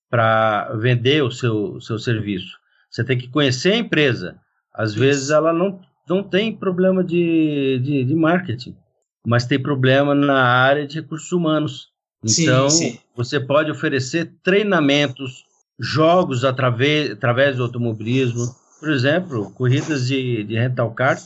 [0.10, 2.58] para vender o seu, o seu serviço.
[2.90, 4.40] Você tem que conhecer a empresa.
[4.78, 8.78] Às vezes ela não, não tem problema de, de, de, marketing,
[9.26, 11.88] mas tem problema na área de recursos humanos.
[12.24, 13.00] Então, sim, sim.
[13.16, 15.44] você pode oferecer treinamentos,
[15.80, 18.46] jogos através, através do automobilismo,
[18.80, 21.24] por exemplo, corridas de, de rental kart,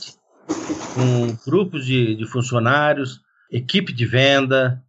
[0.94, 4.82] com grupos de, de funcionários, equipe de venda,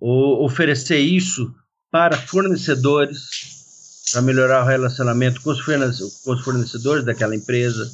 [0.00, 1.54] ou oferecer isso
[1.90, 3.57] para fornecedores,
[4.12, 7.90] para melhorar o relacionamento com os, fornecedores daquela empresa,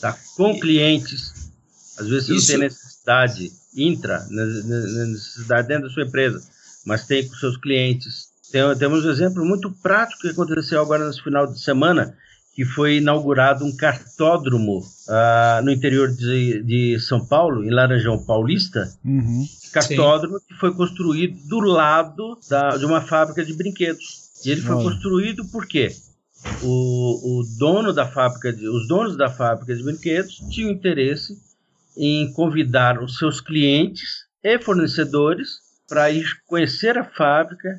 [0.00, 0.16] tá?
[0.36, 1.50] com clientes.
[1.98, 2.52] Às vezes você isso.
[2.52, 6.42] não tem necessidade intra, necessidade dentro da sua empresa,
[6.84, 8.28] mas tem com seus clientes.
[8.50, 12.16] Tem, temos um exemplo muito prático que aconteceu agora nesse final de semana,
[12.54, 18.92] que foi inaugurado um cartódromo uh, no interior de, de, São Paulo, em Laranjão Paulista.
[19.04, 19.44] Uhum.
[19.72, 20.44] Cartódromo Sim.
[20.48, 24.23] que foi construído do lado da, de uma fábrica de brinquedos.
[24.44, 25.90] E ele foi construído por quê?
[26.62, 31.38] O, o dono da fábrica, de, os donos da fábrica de brinquedos tinham interesse
[31.96, 37.78] em convidar os seus clientes e fornecedores para ir conhecer a fábrica,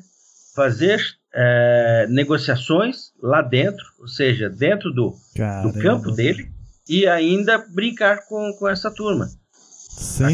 [0.54, 1.00] fazer
[1.32, 5.14] é, negociações lá dentro, ou seja, dentro do,
[5.62, 6.50] do campo dele,
[6.88, 9.28] e ainda brincar com, com essa turma.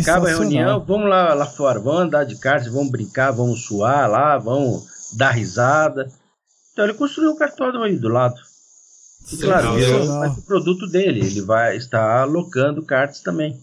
[0.00, 4.10] Acaba a reunião, vamos lá, lá fora, vamos andar de kart, vamos brincar, vamos suar
[4.10, 4.84] lá, vamos
[5.16, 6.08] dar risada.
[6.72, 8.40] Então ele construiu um cartódromo aí do lado.
[9.30, 13.56] E, claro, é o produto dele, ele vai estar alocando cartas também.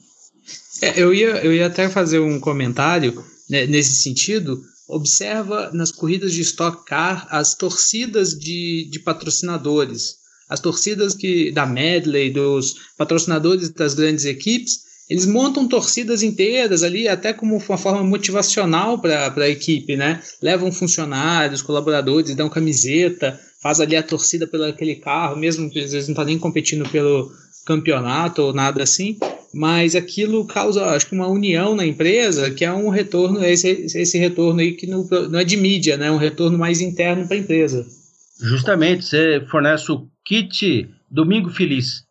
[0.81, 6.33] É, eu, ia, eu ia até fazer um comentário né, nesse sentido, observa nas corridas
[6.33, 10.15] de Stock Car as torcidas de, de patrocinadores,
[10.47, 17.07] as torcidas que da Medley, dos patrocinadores das grandes equipes, eles montam torcidas inteiras ali,
[17.07, 20.21] até como uma forma motivacional para a equipe, né?
[20.41, 25.91] Levam funcionários, colaboradores, dão camiseta, faz ali a torcida pelo aquele carro, mesmo que às
[25.91, 27.31] vezes não está nem competindo pelo
[27.65, 29.17] campeonato ou nada assim
[29.53, 34.17] mas aquilo causa, acho que uma união na empresa, que é um retorno, esse, esse
[34.17, 36.07] retorno aí que não, não é de mídia, né?
[36.07, 37.85] É um retorno mais interno para a empresa.
[38.41, 42.03] Justamente, você fornece o kit Domingo Feliz.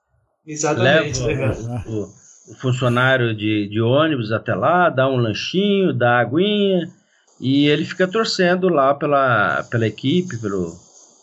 [0.46, 1.20] Exatamente.
[1.20, 1.56] Leva
[1.86, 2.08] o, o, o,
[2.56, 6.88] funcionário de, de ônibus até lá, dá um lanchinho, dá aguinha,
[7.40, 10.76] e ele fica torcendo lá pela, pela equipe, pelo,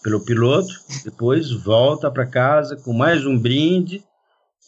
[0.03, 4.03] pelo piloto, depois volta para casa com mais um brinde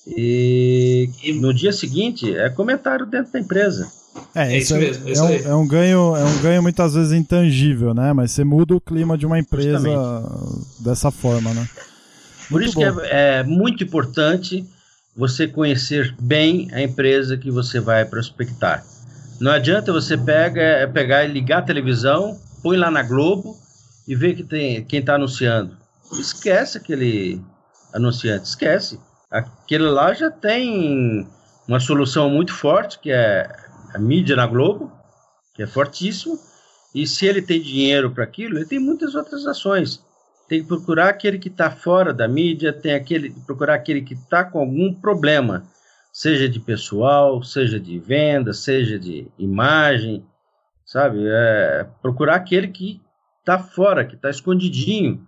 [0.05, 1.09] e
[1.41, 3.91] no dia seguinte é comentário dentro da empresa.
[4.33, 5.09] É, é isso, é, mesmo.
[5.09, 8.13] É, um, é, um, ganho, é um ganho muitas vezes intangível, né?
[8.13, 10.83] Mas você muda o clima de uma empresa Justamente.
[10.83, 11.67] dessa forma, né?
[12.49, 12.81] Por muito isso bom.
[12.81, 14.65] que é, é muito importante
[15.17, 18.85] você conhecer bem a empresa que você vai prospectar.
[19.41, 23.55] Não adianta você pega, é, pegar e ligar a televisão, põe lá na Globo
[24.07, 25.75] e ver que tem quem está anunciando.
[26.11, 27.41] Esquece aquele
[27.93, 28.99] anunciante, esquece.
[29.29, 31.27] Aquele lá já tem
[31.67, 33.49] uma solução muito forte, que é
[33.93, 34.91] a mídia na Globo,
[35.53, 36.39] que é fortíssimo.
[36.93, 40.01] E se ele tem dinheiro para aquilo, ele tem muitas outras ações.
[40.47, 44.43] Tem que procurar aquele que está fora da mídia, tem aquele procurar aquele que está
[44.43, 45.67] com algum problema,
[46.11, 50.25] seja de pessoal, seja de venda, seja de imagem,
[50.85, 51.19] sabe?
[51.27, 53.01] É, procurar aquele que
[53.39, 55.25] está fora, que está escondidinho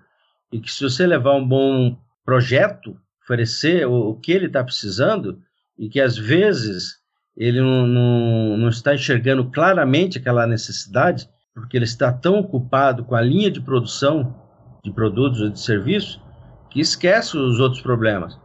[0.51, 5.39] e que se você levar um bom projeto, oferecer o, o que ele está precisando
[5.77, 6.99] e que às vezes
[7.36, 13.15] ele não, não, não está enxergando claramente aquela necessidade, porque ele está tão ocupado com
[13.15, 14.38] a linha de produção
[14.84, 16.22] de produtos ou de serviços
[16.70, 18.39] que esquece os outros problemas.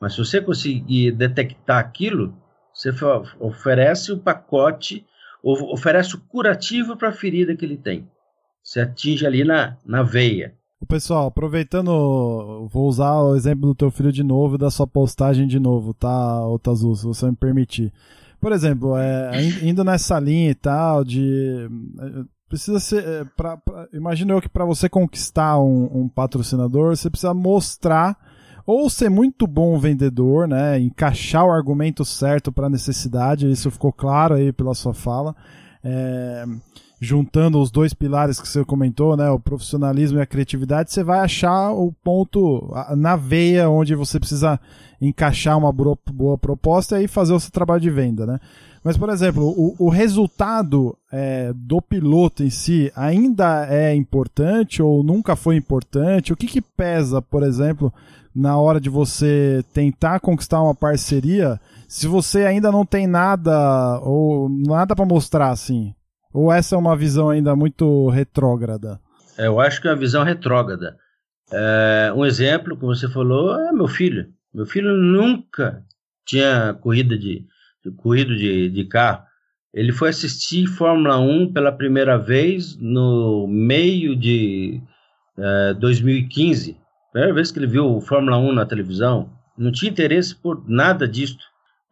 [0.00, 2.34] Mas se você conseguir detectar aquilo,
[2.72, 2.90] você
[3.40, 5.04] oferece o pacote,
[5.42, 8.08] oferece o curativo para a ferida que ele tem.
[8.62, 10.54] Você atinge ali na, na veia.
[10.86, 15.46] Pessoal, aproveitando, vou usar o exemplo do teu filho de novo e da sua postagem
[15.46, 17.92] de novo, tá, Otazu, se você me permitir.
[18.40, 21.68] Por exemplo, é, indo nessa linha e tal, de.
[22.48, 23.04] Precisa ser.
[23.04, 28.16] É, pra, pra, imagino eu que para você conquistar um, um, patrocinador, você precisa mostrar
[28.66, 30.78] ou ser muito bom vendedor, né?
[30.78, 35.36] Encaixar o argumento certo para a necessidade, isso ficou claro aí pela sua fala.
[35.84, 36.44] É,
[37.00, 41.20] juntando os dois pilares que você comentou, né, o profissionalismo e a criatividade, você vai
[41.20, 44.58] achar o ponto na veia onde você precisa
[45.00, 48.40] encaixar uma boa proposta e fazer o seu trabalho de venda, né?
[48.88, 55.04] Mas, por exemplo, o, o resultado é, do piloto em si ainda é importante ou
[55.04, 56.32] nunca foi importante?
[56.32, 57.92] O que, que pesa, por exemplo,
[58.34, 64.48] na hora de você tentar conquistar uma parceria, se você ainda não tem nada ou
[64.48, 65.92] nada para mostrar assim?
[66.32, 68.98] Ou essa é uma visão ainda muito retrógrada?
[69.36, 70.96] Eu acho que é uma visão retrógrada.
[71.52, 74.28] É, um exemplo, como você falou, é meu filho.
[74.54, 75.84] Meu filho nunca
[76.24, 77.44] tinha corrida de,
[77.96, 79.22] corrido de, de carro.
[79.72, 84.80] Ele foi assistir Fórmula 1 pela primeira vez no meio de
[85.36, 86.76] é, 2015.
[87.12, 89.30] Primeira vez que ele viu Fórmula 1 na televisão.
[89.56, 91.38] Não tinha interesse por nada disso.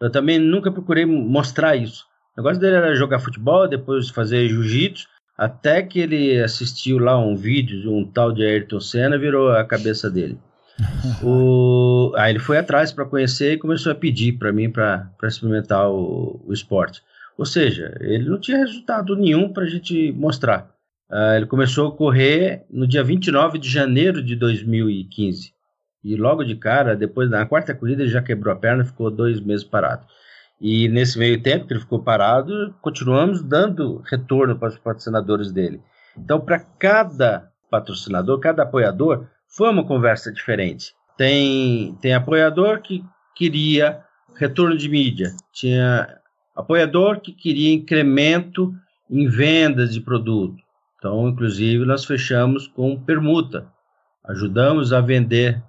[0.01, 2.05] Eu também nunca procurei mostrar isso.
[2.37, 7.35] O negócio dele era jogar futebol, depois fazer jiu-jitsu, até que ele assistiu lá um
[7.35, 10.39] vídeo de um tal de Ayrton Senna, virou a cabeça dele.
[11.23, 12.12] O...
[12.17, 16.43] Aí ele foi atrás para conhecer e começou a pedir para mim para experimentar o,
[16.47, 17.03] o, esporte.
[17.39, 20.71] Ou seja, ele não tinha resultado nenhum para a gente mostrar.
[21.11, 25.53] Uh, ele começou a correr no dia 29 de janeiro de 2015.
[26.03, 29.11] E logo de cara, depois da quarta corrida, ele já quebrou a perna e ficou
[29.11, 30.07] dois meses parado.
[30.61, 35.81] E nesse meio tempo que ele ficou parado, continuamos dando retorno para os patrocinadores dele.
[36.17, 40.95] Então, para cada patrocinador, cada apoiador, foi uma conversa diferente.
[41.16, 43.03] Tem, tem apoiador que
[43.35, 46.07] queria retorno de mídia, tinha
[46.55, 48.75] apoiador que queria incremento
[49.11, 50.62] em vendas de produto.
[50.99, 53.66] Então, inclusive, nós fechamos com permuta.
[54.25, 55.62] Ajudamos a vender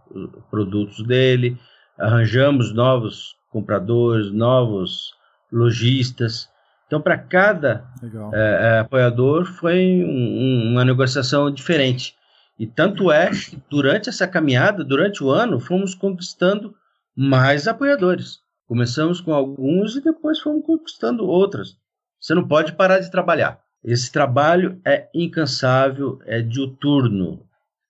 [0.49, 1.57] produtos dele,
[1.97, 5.13] arranjamos novos compradores, novos
[5.51, 6.49] lojistas.
[6.87, 7.85] Então, para cada
[8.33, 12.16] é, apoiador foi um, uma negociação diferente.
[12.59, 16.75] E tanto é que durante essa caminhada, durante o ano, fomos conquistando
[17.15, 18.39] mais apoiadores.
[18.67, 21.77] Começamos com alguns e depois fomos conquistando outros.
[22.19, 23.59] Você não pode parar de trabalhar.
[23.83, 27.45] Esse trabalho é incansável, é diuturno.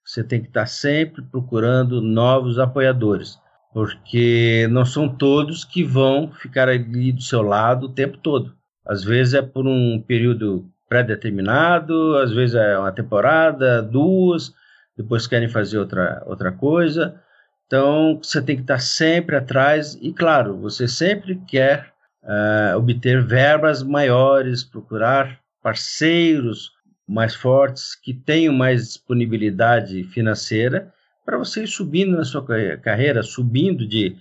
[0.05, 3.39] Você tem que estar sempre procurando novos apoiadores
[3.77, 8.55] porque não são todos que vão ficar ali do seu lado o tempo todo.
[8.83, 14.53] Às vezes é por um período pré-determinado, às vezes é uma temporada, duas,
[14.95, 17.21] depois querem fazer outra, outra coisa.
[17.65, 21.91] Então você tem que estar sempre atrás e, claro, você sempre quer
[22.23, 26.71] uh, obter verbas maiores, procurar parceiros
[27.07, 30.93] mais fortes que tenham mais disponibilidade financeira
[31.25, 32.45] para você ir subindo na sua
[32.81, 34.15] carreira, subindo de,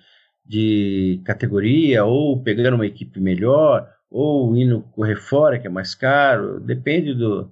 [0.44, 6.58] de categoria, ou pegando uma equipe melhor, ou indo correr fora, que é mais caro,
[6.58, 7.50] depende do,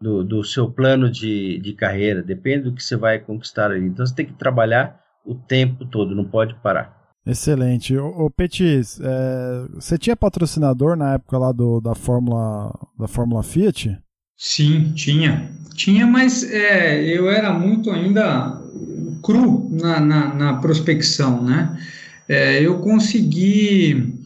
[0.00, 3.86] do, do seu plano de, de carreira, depende do que você vai conquistar ali.
[3.86, 6.98] Então você tem que trabalhar o tempo todo, não pode parar.
[7.24, 7.96] Excelente.
[7.96, 13.44] Ô, ô Petis, é, você tinha patrocinador na época lá do, da, Fórmula, da Fórmula
[13.44, 13.96] Fiat?
[14.36, 15.48] Sim, tinha.
[15.76, 18.60] Tinha, mas é, eu era muito ainda
[19.22, 21.78] cru na, na, na prospecção, né?
[22.28, 24.19] É, eu consegui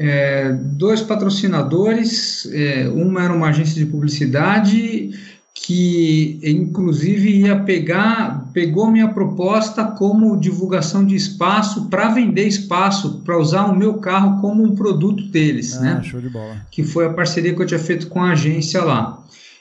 [0.00, 5.10] é, dois patrocinadores, é, uma era uma agência de publicidade
[5.52, 13.36] que inclusive ia pegar, pegou minha proposta como divulgação de espaço para vender espaço, para
[13.36, 16.02] usar o meu carro como um produto deles, ah, né?
[16.04, 16.56] Show de bola.
[16.70, 19.20] Que foi a parceria que eu tinha feito com a agência lá.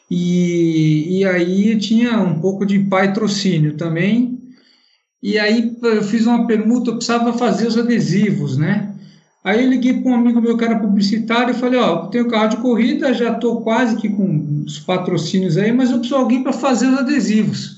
[0.10, 4.38] E, e aí tinha um pouco de patrocínio também,
[5.22, 8.94] e aí eu fiz uma permuta, eu precisava fazer os adesivos, né?
[9.44, 12.58] Aí liguei para um amigo meu que era publicitário e falei, ó, tenho carro de
[12.58, 16.52] corrida, já estou quase que com os patrocínios aí, mas eu preciso de alguém para
[16.52, 17.78] fazer os adesivos.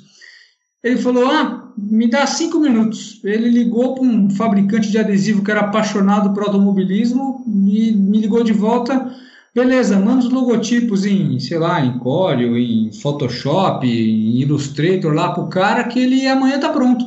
[0.84, 3.20] Ele falou, ah, me dá cinco minutos.
[3.24, 8.44] Ele ligou para um fabricante de adesivo que era apaixonado por automobilismo e me ligou
[8.44, 9.14] de volta,
[9.54, 15.44] beleza, manda os logotipos em, sei lá, em Corel, em Photoshop, em Illustrator lá para
[15.44, 17.06] o cara que ele amanhã tá pronto.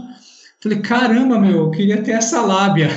[0.63, 2.89] Falei, caramba, meu, eu queria ter essa lábia.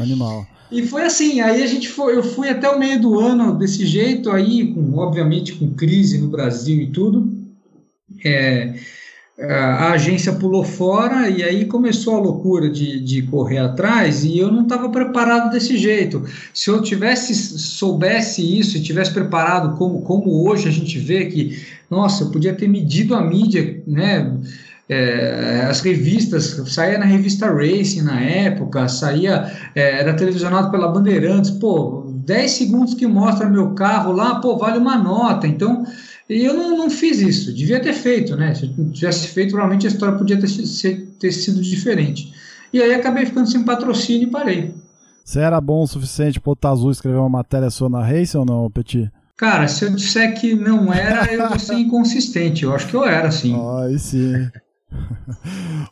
[0.00, 0.46] Animal.
[0.70, 3.84] E foi assim, aí a gente foi, eu fui até o meio do ano desse
[3.84, 7.32] jeito aí, com, obviamente com crise no Brasil e tudo.
[8.24, 8.74] É,
[9.40, 14.52] a agência pulou fora e aí começou a loucura de, de correr atrás e eu
[14.52, 16.24] não estava preparado desse jeito.
[16.52, 21.60] Se eu tivesse soubesse isso e tivesse preparado como, como hoje a gente vê que,
[21.90, 24.32] nossa, eu podia ter medido a mídia, né?
[24.88, 31.52] É, as revistas, saía na revista Racing na época, saía, é, era televisionado pela Bandeirantes,
[31.52, 35.86] pô, 10 segundos que mostra meu carro lá, pô, vale uma nota, então,
[36.28, 39.90] e eu não, não fiz isso, devia ter feito, né, se tivesse feito, provavelmente a
[39.90, 42.34] história podia ter, ser, ter sido diferente,
[42.70, 44.74] e aí acabei ficando sem patrocínio e parei.
[45.24, 48.44] Você era bom o suficiente para o Tazu escrever uma matéria sua na Racing ou
[48.44, 49.10] não, Petit?
[49.36, 52.62] Cara, se eu disser que não era, eu vou ser inconsistente.
[52.62, 53.56] Eu acho que eu era, sim.
[53.80, 54.48] Aí sim.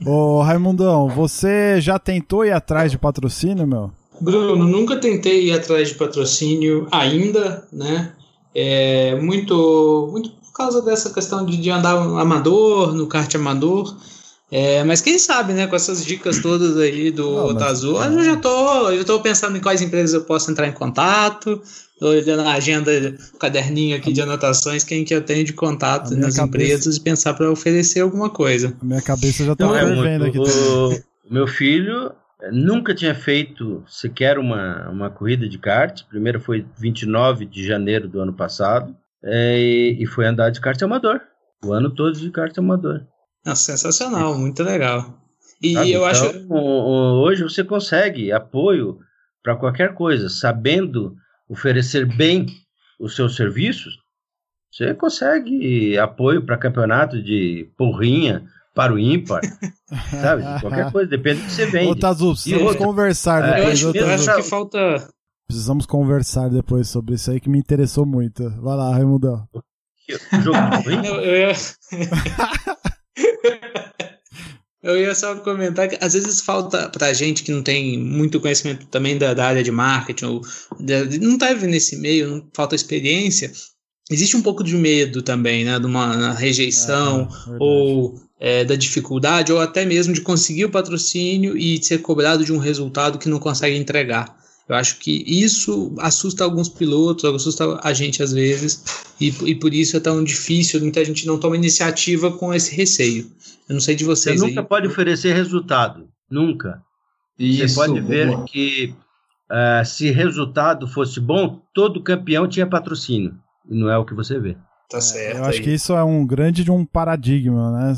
[0.05, 3.90] Ô Raimundão, você já tentou ir atrás de patrocínio, meu?
[4.20, 8.12] Bruno, nunca tentei ir atrás de patrocínio ainda, né?
[8.55, 13.96] É muito, muito por causa dessa questão de, de andar amador, no kart amador.
[14.50, 18.09] É, mas quem sabe, né, com essas dicas todas aí do Não, Azul, é.
[18.09, 21.62] eu já tô, eu já tô pensando em quais empresas eu posso entrar em contato,
[22.03, 22.90] tô olhando a agenda,
[23.32, 26.42] o caderninho aqui de anotações, quem que eu tenho de contato nas cabeça...
[26.42, 28.76] empresas e pensar para oferecer alguma coisa.
[28.80, 30.38] A minha cabeça já tá fervendo aqui.
[30.38, 31.00] O,
[31.30, 32.12] meu filho
[32.50, 38.20] nunca tinha feito sequer uma, uma corrida de kart, primeiro foi 29 de janeiro do
[38.20, 41.20] ano passado, é, e foi andar de kart amador,
[41.64, 43.07] o ano todo de kart amador.
[43.46, 45.22] Ah, sensacional, muito legal.
[45.62, 46.53] E Sabe, eu então, acho.
[46.53, 48.98] Hoje você consegue apoio
[49.40, 51.14] para qualquer coisa, sabendo
[51.53, 52.46] oferecer bem
[52.98, 53.98] os seus serviços,
[54.70, 59.42] você consegue apoio para campeonato de porrinha, para o ímpar,
[60.11, 60.42] sabe?
[60.62, 61.90] Qualquer coisa, depende do que você vende.
[61.90, 63.82] Ô, Tazu, precisamos outra, conversar é, depois.
[63.82, 65.09] Eu acho, eu acho que falta...
[65.46, 68.48] Precisamos conversar depois sobre isso aí que me interessou muito.
[68.62, 69.46] Vai lá, Raimundão.
[70.32, 71.09] O jogo de porrinha?
[71.09, 71.53] eu, eu ia...
[74.83, 78.85] Eu ia só comentar que às vezes falta pra gente que não tem muito conhecimento
[78.87, 80.43] também da, da área de marketing, ou
[80.80, 83.53] de, não tá nesse meio, não falta experiência.
[84.11, 85.78] Existe um pouco de medo também, né?
[85.78, 91.57] De uma rejeição, é, ou é, da dificuldade, ou até mesmo de conseguir o patrocínio
[91.57, 94.37] e ser cobrado de um resultado que não consegue entregar.
[94.68, 98.83] Eu acho que isso assusta alguns pilotos, assusta a gente às vezes,
[99.20, 103.30] e, e por isso é tão difícil, muita gente não toma iniciativa com esse receio.
[103.73, 104.39] Eu não sei de vocês.
[104.39, 104.66] Você nunca aí.
[104.66, 106.83] pode oferecer resultado, nunca.
[107.39, 108.45] Isso, Você pode ver boa.
[108.45, 108.95] que
[109.51, 113.35] uh, se resultado fosse bom, todo campeão tinha patrocínio,
[113.68, 114.59] e não é o que você vê.
[114.91, 115.39] Tá certo.
[115.39, 115.64] eu acho aí.
[115.64, 117.95] que isso é um grande de um paradigma, né?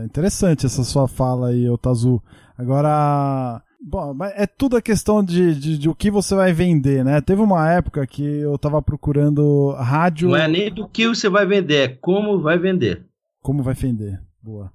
[0.00, 2.22] É interessante essa sua fala aí, Otazu.
[2.56, 7.20] Agora Bom, é tudo a questão de, de, de, o que você vai vender, né?
[7.20, 10.30] Teve uma época que eu tava procurando rádio.
[10.30, 13.04] Não é nem do que você vai vender, é como vai vender.
[13.42, 14.22] Como vai vender.
[14.40, 14.72] Boa.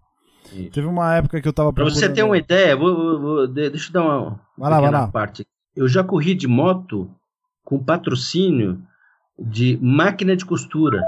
[0.54, 0.72] Isso.
[0.72, 1.98] Teve uma época que eu tava procurando.
[1.98, 4.92] Pra você ter uma ideia, vou, vou, vou, deixa eu dar uma, vai lá, vai
[4.92, 5.08] lá.
[5.08, 5.46] parte.
[5.76, 7.10] Eu já corri de moto
[7.64, 8.82] com patrocínio
[9.38, 11.04] de máquina de costura.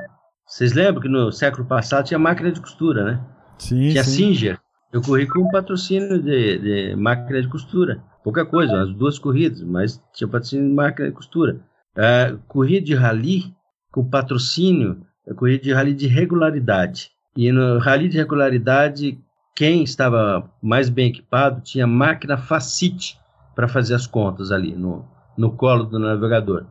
[0.45, 3.21] Vocês lembram que no século passado tinha máquina de costura, né?
[3.57, 3.89] Sim.
[3.89, 4.33] Tinha sim.
[4.33, 4.59] Singer.
[4.91, 8.03] Eu corri com patrocínio de, de, máquina de costura.
[8.23, 11.61] Pouca coisa, as duas corridas, mas tinha patrocínio de máquina de costura.
[11.95, 13.53] Uh, corri de rally
[13.91, 17.11] com patrocínio, eu corri de rally de regularidade.
[17.37, 19.19] E no rally de regularidade,
[19.59, 23.19] quem estava mais bem equipado tinha máquina Facite
[23.53, 25.05] para fazer as contas ali no,
[25.37, 26.65] no colo do navegador.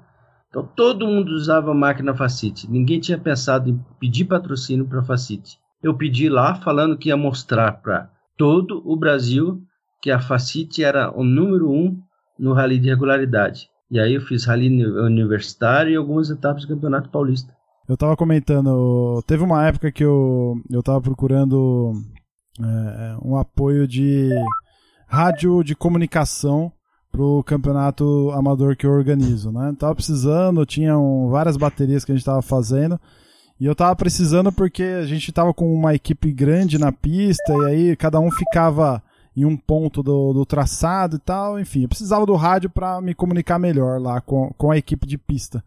[0.48, 2.68] Então todo mundo usava máquina Facite.
[2.68, 7.80] Ninguém tinha pensado em pedir patrocínio para Facite eu pedi lá falando que ia mostrar
[7.80, 9.62] para todo o Brasil
[10.00, 11.98] que a Facite era o número um
[12.38, 13.68] no rally de regularidade.
[13.90, 17.56] E aí eu fiz rally universitário e algumas etapas do Campeonato Paulista.
[17.88, 21.92] Eu estava comentando, teve uma época que eu, eu tava procurando
[23.22, 24.30] um apoio de
[25.06, 26.72] rádio de comunicação
[27.10, 29.74] pro campeonato amador que eu organizo, né?
[29.78, 33.00] Tava precisando, tinham várias baterias que a gente tava fazendo
[33.60, 37.64] e eu tava precisando porque a gente tava com uma equipe grande na pista e
[37.64, 39.02] aí cada um ficava
[39.36, 41.58] em um ponto do, do traçado e tal.
[41.58, 45.18] Enfim, eu precisava do rádio para me comunicar melhor lá com, com a equipe de
[45.18, 45.64] pista.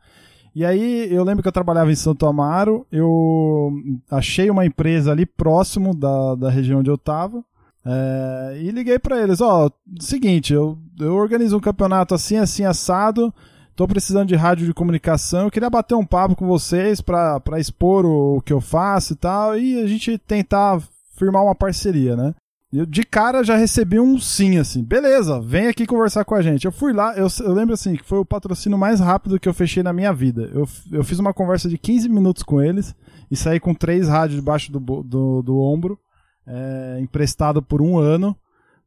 [0.54, 3.72] E aí eu lembro que eu trabalhava em Santo Amaro, eu
[4.10, 7.44] achei uma empresa ali próximo da, da região onde eu tava.
[7.86, 12.64] É, e liguei para eles, ó, oh, seguinte, eu, eu organizo um campeonato assim, assim,
[12.64, 13.34] assado,
[13.76, 15.46] Tô precisando de rádio de comunicação.
[15.46, 19.16] Eu queria bater um papo com vocês para expor o, o, que eu faço e
[19.16, 19.58] tal.
[19.58, 20.82] E a gente tentar
[21.18, 22.36] firmar uma parceria, né?
[22.74, 24.82] Eu, de cara já recebi um sim, assim.
[24.82, 26.66] Beleza, vem aqui conversar com a gente.
[26.66, 29.54] Eu fui lá, eu, eu lembro assim, que foi o patrocínio mais rápido que eu
[29.54, 30.50] fechei na minha vida.
[30.54, 32.96] Eu, eu fiz uma conversa de 15 minutos com eles
[33.30, 36.00] e saí com três rádios debaixo do, do, do ombro,
[36.48, 38.36] é, emprestado por um ano,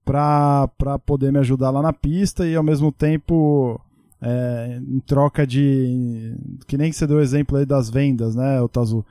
[0.03, 3.81] pra, pra poder me ajudar lá na pista e ao mesmo tempo
[4.21, 6.35] é, em troca de.
[6.67, 9.05] Que nem você deu o exemplo aí das vendas, né, o Tazu?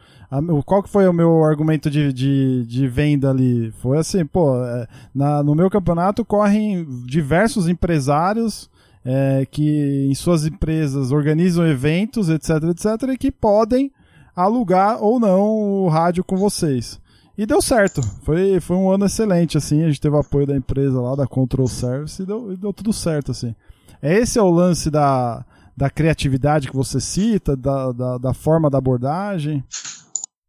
[0.65, 3.71] Qual que foi o meu argumento de, de, de venda ali?
[3.73, 8.67] Foi assim, pô, é, na, no meu campeonato correm diversos empresários
[9.05, 13.91] é, que em suas empresas organizam eventos, etc, etc, e que podem
[14.35, 15.41] alugar ou não
[15.83, 16.99] o rádio com vocês.
[17.37, 18.01] E deu certo.
[18.23, 19.83] Foi, foi um ano excelente, assim.
[19.83, 22.93] A gente teve apoio da empresa lá, da Control Service, e deu, e deu tudo
[22.93, 23.55] certo, assim.
[24.01, 25.43] É esse é o lance da,
[25.75, 29.63] da criatividade que você cita, da, da, da forma da abordagem?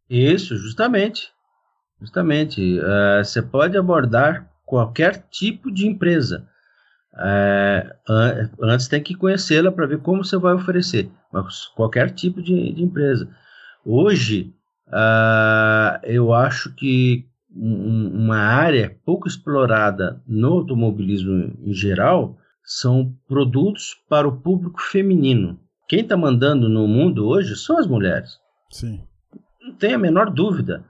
[0.09, 1.29] Isso, justamente.
[1.99, 2.79] Justamente.
[2.79, 6.47] Uh, você pode abordar qualquer tipo de empresa.
[7.13, 11.09] Uh, antes tem que conhecê-la para ver como você vai oferecer.
[11.31, 13.27] Mas qualquer tipo de, de empresa.
[13.83, 14.53] Hoje,
[14.87, 24.27] uh, eu acho que uma área pouco explorada no automobilismo em geral são produtos para
[24.27, 25.57] o público feminino.
[25.87, 28.39] Quem está mandando no mundo hoje são as mulheres.
[28.71, 29.03] Sim.
[29.61, 30.83] Não tem a menor dúvida.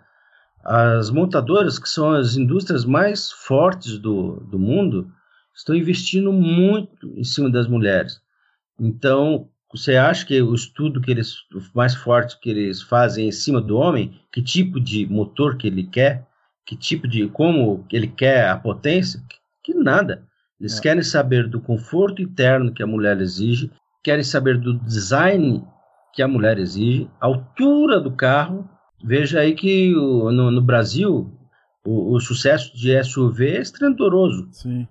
[0.63, 5.11] As montadoras, que são as indústrias mais fortes do, do mundo,
[5.53, 8.19] estão investindo muito em cima das mulheres.
[8.79, 11.35] Então, você acha que o estudo que eles
[11.73, 15.83] mais forte que eles fazem em cima do homem, que tipo de motor que ele
[15.83, 16.25] quer,
[16.65, 20.23] que tipo de como ele quer a potência, que, que nada.
[20.59, 20.81] Eles é.
[20.81, 23.69] querem saber do conforto interno que a mulher exige,
[24.01, 25.63] querem saber do design
[26.13, 28.69] que a mulher exige, altura do carro.
[29.03, 31.29] Veja aí que o, no, no, Brasil
[31.85, 34.47] o, o, sucesso de SUV é estrondoroso.
[34.51, 34.87] Sim.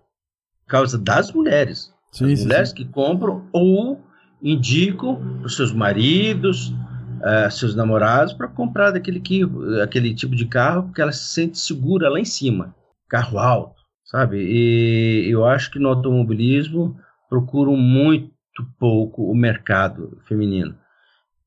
[0.64, 1.93] Por causa das mulheres.
[2.12, 2.74] Sim, As sim, mulheres sim.
[2.76, 4.05] que compram ou
[4.45, 9.42] indicam para os seus maridos, uh, seus namorados, para comprar daquele que,
[9.82, 12.74] aquele tipo de carro, porque ela se sente segura lá em cima.
[13.09, 14.36] Carro alto, sabe?
[14.38, 16.97] E eu acho que no automobilismo
[17.30, 18.30] procuram muito
[18.78, 20.76] pouco o mercado feminino.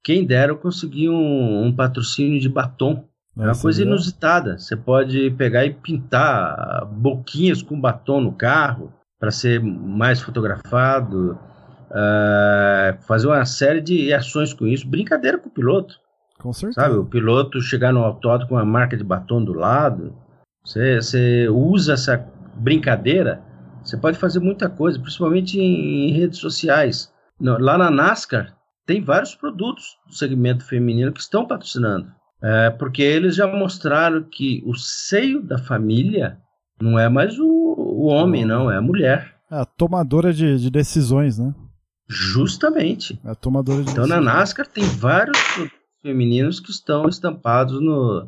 [0.03, 3.07] Quem dera eu conseguir um, um patrocínio de batom.
[3.37, 4.57] É uma coisa inusitada.
[4.57, 11.37] Você pode pegar e pintar boquinhas com batom no carro para ser mais fotografado.
[11.89, 14.88] Uh, fazer uma série de ações com isso.
[14.88, 15.95] Brincadeira com o piloto.
[16.39, 16.81] Com certeza.
[16.81, 20.15] Sabe, o piloto chegar no autódromo com uma marca de batom do lado.
[20.63, 22.25] Você, você usa essa
[22.55, 23.41] brincadeira,
[23.83, 27.11] você pode fazer muita coisa, principalmente em, em redes sociais.
[27.39, 32.11] No, lá na NASCAR, tem vários produtos do segmento feminino que estão patrocinando.
[32.41, 36.38] É, porque eles já mostraram que o seio da família
[36.79, 39.35] não é mais o, o homem, não, é a mulher.
[39.49, 41.53] É a tomadora de, de decisões, né?
[42.08, 43.20] Justamente.
[43.24, 45.38] É a tomadora de então na NASCAR tem vários
[46.01, 48.28] femininos que estão estampados no,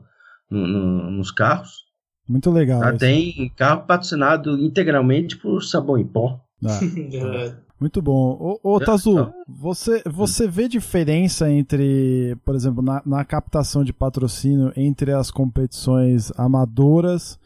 [0.49, 1.87] no, no nos carros.
[2.27, 2.81] Muito legal.
[2.81, 2.97] Tá?
[2.97, 6.39] Tem carro patrocinado integralmente por sabão em pó.
[6.63, 6.79] Ah,
[7.79, 8.59] muito bom.
[8.61, 13.93] Ô, ô Tazu, então, você, você vê diferença entre, por exemplo, na, na captação de
[13.93, 17.39] patrocínio entre as competições amadoras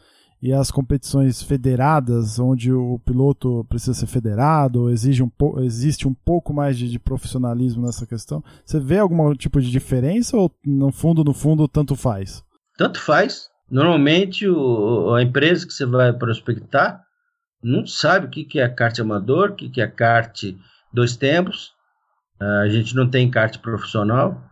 [0.44, 5.30] e as competições federadas, onde o piloto precisa ser federado, exige um
[5.62, 8.44] existe um pouco mais de, de, profissionalismo nessa questão.
[8.62, 12.44] Você vê algum tipo de diferença ou no fundo, no fundo, tanto faz?
[12.76, 13.48] Tanto faz.
[13.70, 17.02] Normalmente o, a empresa que você vai prospectar
[17.62, 20.44] não sabe o que, que é kart amador, o que, que é kart
[20.92, 21.72] dois tempos.
[22.38, 24.44] A gente não tem kart profissional.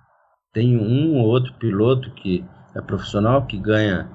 [0.55, 2.43] Tem um ou outro piloto que
[2.74, 4.11] é profissional, que ganha,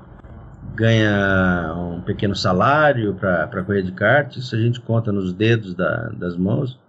[0.76, 4.36] ganha um pequeno salário para correr de kart.
[4.36, 6.80] Isso a gente conta nos dedos da, das mãos.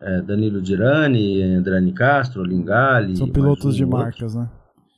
[0.00, 3.16] É, Danilo Dirani, Andrani Castro, Lingali.
[3.16, 4.48] São pilotos um de marcas, né?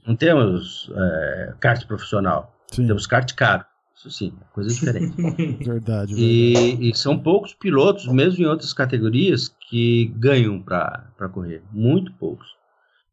[0.07, 2.55] Não temos é, kart profissional.
[2.71, 2.87] Sim.
[2.87, 3.65] Temos kart caro.
[3.97, 5.15] Isso sim, é coisa diferente.
[5.15, 6.15] verdade, verdade.
[6.17, 11.63] E, e, são poucos pilotos, mesmo em outras categorias, que ganham para correr.
[11.71, 12.49] Muito poucos.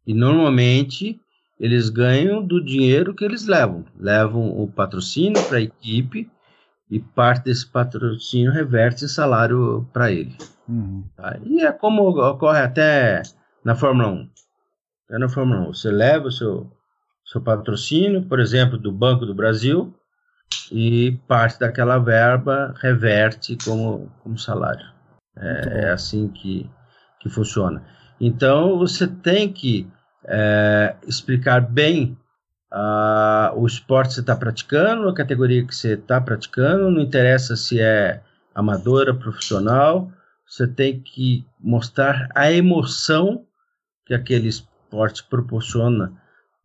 [0.06, 1.20] E normalmente
[1.60, 3.86] eles ganham do dinheiro que eles levam.
[4.00, 6.30] Levam o patrocínio para a equipe
[6.90, 10.36] e parte desse patrocínio reverte em salário para ele.
[10.68, 11.04] Uhum.
[11.16, 11.38] Tá?
[11.44, 13.24] E é como ocorre até
[13.64, 14.30] na Fórmula 1.
[15.12, 15.74] É na Fórmula 1.
[15.74, 16.72] Você leva o seu,
[17.26, 19.94] seu patrocínio, por exemplo, do Banco do Brasil,
[20.72, 24.86] e parte daquela verba reverte como, como salário.
[25.36, 26.70] É, é assim que,
[27.20, 27.84] que funciona.
[28.20, 29.88] Então, você tem que
[30.28, 32.18] é, explicar bem
[32.72, 37.56] uh, o esporte que você está praticando, a categoria que você está praticando, não interessa
[37.56, 38.22] se é
[38.54, 40.12] amadora, profissional,
[40.46, 43.46] você tem que mostrar a emoção
[44.06, 46.12] que aquele esporte proporciona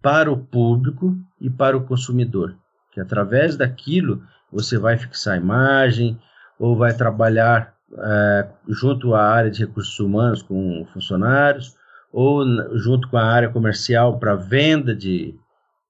[0.00, 2.56] para o público e para o consumidor
[2.92, 6.20] que através daquilo você vai fixar a imagem
[6.58, 11.74] ou vai trabalhar é, junto à área de recursos humanos com funcionários
[12.12, 12.44] ou
[12.78, 15.34] junto com a área comercial para venda de,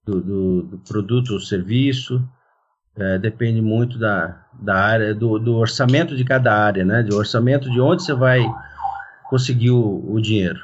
[0.07, 2.23] do, do, do, produto ou serviço.
[2.97, 7.03] É, depende muito da, da área, do, do orçamento de cada área, né?
[7.03, 8.41] Do orçamento de onde você vai
[9.29, 10.61] conseguir o, o dinheiro.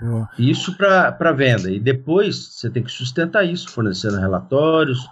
[0.00, 0.28] Boa.
[0.38, 1.70] Isso para venda.
[1.70, 5.08] E depois você tem que sustentar isso, fornecendo relatórios,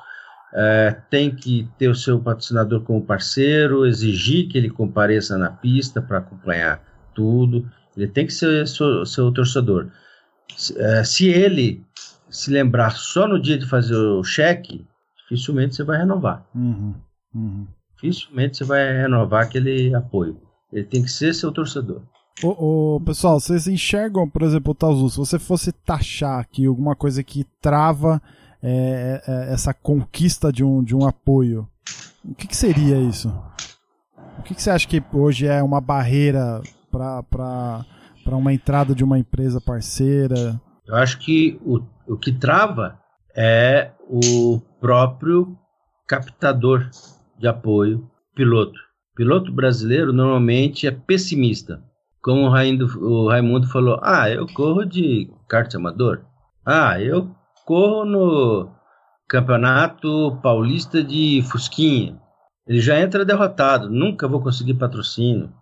[0.52, 6.00] é, tem que ter o seu patrocinador como parceiro, exigir que ele compareça na pista
[6.00, 6.80] para acompanhar
[7.14, 7.70] tudo.
[7.96, 9.88] Ele tem que ser seu, seu torcedor.
[10.56, 11.84] Se, é, se ele
[12.30, 14.84] se lembrar só no dia de fazer o cheque,
[15.16, 16.44] dificilmente você vai renovar.
[16.54, 16.94] Uhum,
[17.34, 17.66] uhum.
[17.94, 20.38] Dificilmente você vai renovar aquele apoio.
[20.72, 22.02] Ele tem que ser seu torcedor.
[22.42, 27.22] O, pessoal, vocês enxergam, por exemplo, o Tauzu, se você fosse taxar aqui alguma coisa
[27.22, 28.20] que trava
[28.62, 31.66] é, é, essa conquista de um, de um apoio,
[32.22, 33.32] o que, que seria isso?
[34.38, 36.60] O que, que, você acha que hoje é uma barreira
[36.98, 40.60] para uma entrada de uma empresa parceira?
[40.86, 42.98] Eu acho que o, o que trava
[43.36, 45.56] é o próprio
[46.06, 46.88] captador
[47.38, 48.78] de apoio, piloto.
[49.14, 51.82] Piloto brasileiro normalmente é pessimista.
[52.22, 56.24] Como o Raimundo, o Raimundo falou, ah, eu corro de kart amador.
[56.64, 57.30] Ah, eu
[57.64, 58.70] corro no
[59.28, 62.20] Campeonato Paulista de Fusquinha.
[62.66, 65.52] Ele já entra derrotado, nunca vou conseguir patrocínio.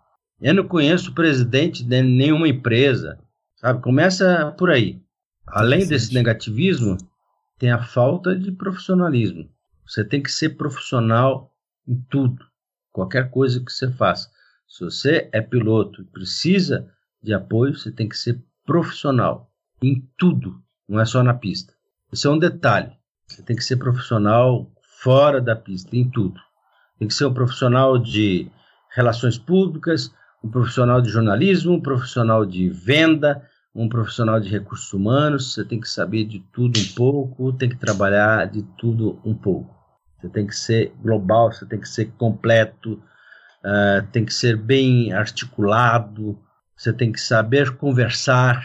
[0.40, 3.18] Eu não conheço o presidente de nenhuma empresa,
[3.56, 3.80] sabe?
[3.80, 5.00] Começa por aí.
[5.46, 6.96] Além desse negativismo,
[7.58, 9.48] tem a falta de profissionalismo.
[9.86, 11.52] Você tem que ser profissional
[11.86, 12.44] em tudo,
[12.92, 14.30] qualquer coisa que você faça.
[14.66, 16.90] Se você é piloto e precisa
[17.22, 19.50] de apoio, você tem que ser profissional
[19.82, 21.74] em tudo, não é só na pista.
[22.12, 22.92] Isso é um detalhe.
[23.26, 24.70] Você tem que ser profissional
[25.02, 26.40] fora da pista, em tudo.
[26.98, 28.50] Tem que ser um profissional de
[28.94, 30.12] relações públicas,
[30.44, 33.42] um profissional de jornalismo, um profissional de venda,
[33.74, 37.78] um profissional de recursos humanos, você tem que saber de tudo um pouco, tem que
[37.78, 39.74] trabalhar de tudo um pouco.
[40.20, 43.02] Você tem que ser global, você tem que ser completo,
[43.64, 46.38] uh, tem que ser bem articulado,
[46.76, 48.62] você tem que saber conversar,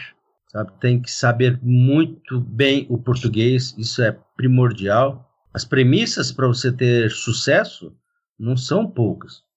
[0.48, 0.70] sabe?
[0.80, 5.26] tem que saber muito bem o português, isso é primordial.
[5.52, 7.96] As premissas para você ter sucesso
[8.38, 9.49] não são poucas.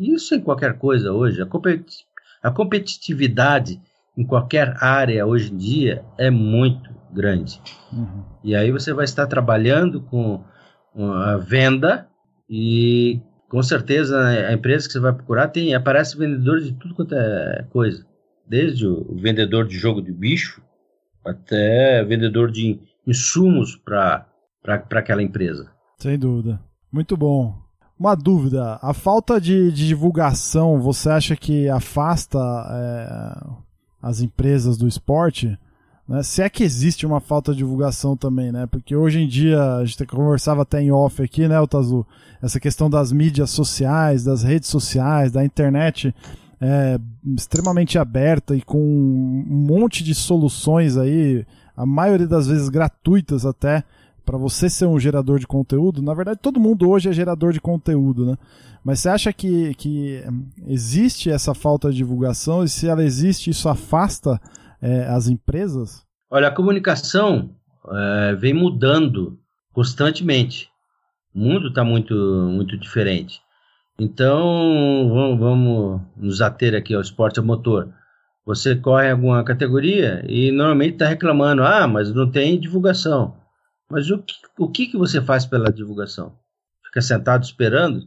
[0.00, 1.40] Isso em qualquer coisa hoje.
[1.42, 2.04] A, competi
[2.42, 3.80] a competitividade
[4.16, 7.60] em qualquer área hoje em dia é muito grande.
[7.92, 8.24] Uhum.
[8.42, 10.42] E aí você vai estar trabalhando com
[10.98, 12.08] a venda
[12.48, 14.18] e com certeza
[14.48, 18.06] a empresa que você vai procurar tem aparece vendedor de tudo quanto é coisa,
[18.48, 20.62] desde o vendedor de jogo de bicho
[21.24, 24.26] até vendedor de insumos para
[24.92, 25.70] aquela empresa.
[25.98, 26.60] Sem dúvida.
[26.92, 27.65] Muito bom.
[27.98, 33.46] Uma dúvida: a falta de, de divulgação, você acha que afasta é,
[34.02, 35.58] as empresas do esporte,
[36.08, 36.22] né?
[36.22, 38.66] Se é que existe uma falta de divulgação também, né?
[38.66, 42.06] Porque hoje em dia, a gente conversava até em off aqui, né, Otazu?
[42.40, 46.14] Essa questão das mídias sociais, das redes sociais, da internet
[46.60, 46.98] é
[47.36, 51.44] extremamente aberta e com um monte de soluções aí,
[51.76, 53.84] a maioria das vezes gratuitas até,
[54.26, 56.02] para você ser um gerador de conteúdo.
[56.02, 58.36] Na verdade, todo mundo hoje é gerador de conteúdo, né?
[58.84, 60.22] Mas você acha que, que
[60.66, 64.40] existe essa falta de divulgação e se ela existe, isso afasta
[64.82, 66.04] é, as empresas?
[66.28, 67.50] Olha, a comunicação
[67.88, 69.38] é, vem mudando
[69.72, 70.68] constantemente.
[71.32, 73.40] O mundo está muito, muito diferente.
[73.98, 77.92] Então, vamos, vamos, nos ater aqui ao esporte a motor.
[78.44, 83.45] Você corre alguma categoria e normalmente está reclamando, ah, mas não tem divulgação.
[83.90, 86.36] Mas o que, o que, que você faz pela divulgação?
[86.84, 88.02] Fica sentado esperando?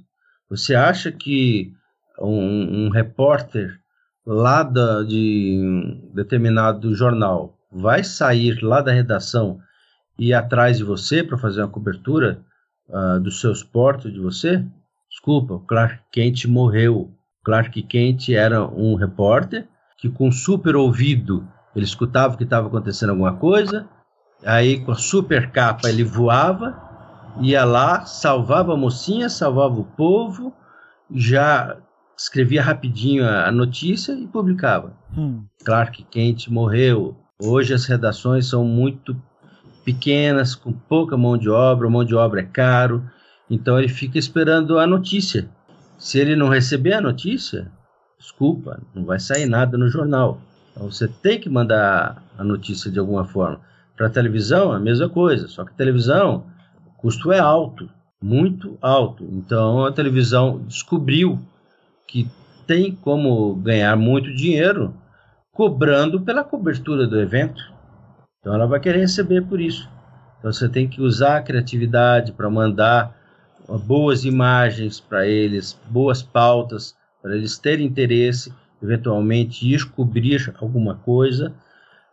[0.49, 1.73] Você acha que
[2.19, 3.79] um, um repórter
[4.25, 9.59] lá da, de determinado jornal vai sair lá da redação
[10.17, 12.43] e ir atrás de você para fazer uma cobertura
[12.89, 14.65] uh, do seu esporte de você?
[15.09, 17.11] Desculpa, o Clark Kent morreu.
[17.43, 19.67] Clark Kent era um repórter
[19.97, 23.87] que com super ouvido ele escutava que estava acontecendo alguma coisa,
[24.45, 26.89] aí com a super capa ele voava
[27.41, 30.53] ia lá, salvava a mocinha, salvava o povo,
[31.11, 31.77] já
[32.17, 34.93] escrevia rapidinho a, notícia e publicava.
[35.17, 35.43] Hum.
[35.63, 37.17] Clark Kent morreu.
[37.41, 39.15] Hoje as redações são muito
[39.85, 43.09] pequenas, com pouca mão de obra, mão de obra é caro,
[43.49, 45.49] então ele fica esperando a notícia.
[45.97, 47.71] Se ele não receber a notícia,
[48.19, 50.41] desculpa, não vai sair nada no jornal.
[50.71, 53.61] Então você tem que mandar a notícia de alguma forma.
[53.99, 56.45] Para televisão, a mesma coisa, só que televisão
[56.87, 57.89] o custo é alto,
[58.21, 59.27] muito alto.
[59.29, 61.37] Então a televisão descobriu
[62.07, 62.25] que
[62.65, 64.93] tem como ganhar muito dinheiro
[65.51, 67.61] cobrando pela cobertura do evento.
[68.39, 69.89] Então ela vai querer receber por isso.
[70.39, 73.13] Então você tem que usar a criatividade para mandar
[73.85, 81.53] boas imagens para eles, boas pautas, para eles terem interesse, eventualmente ir cobrir alguma coisa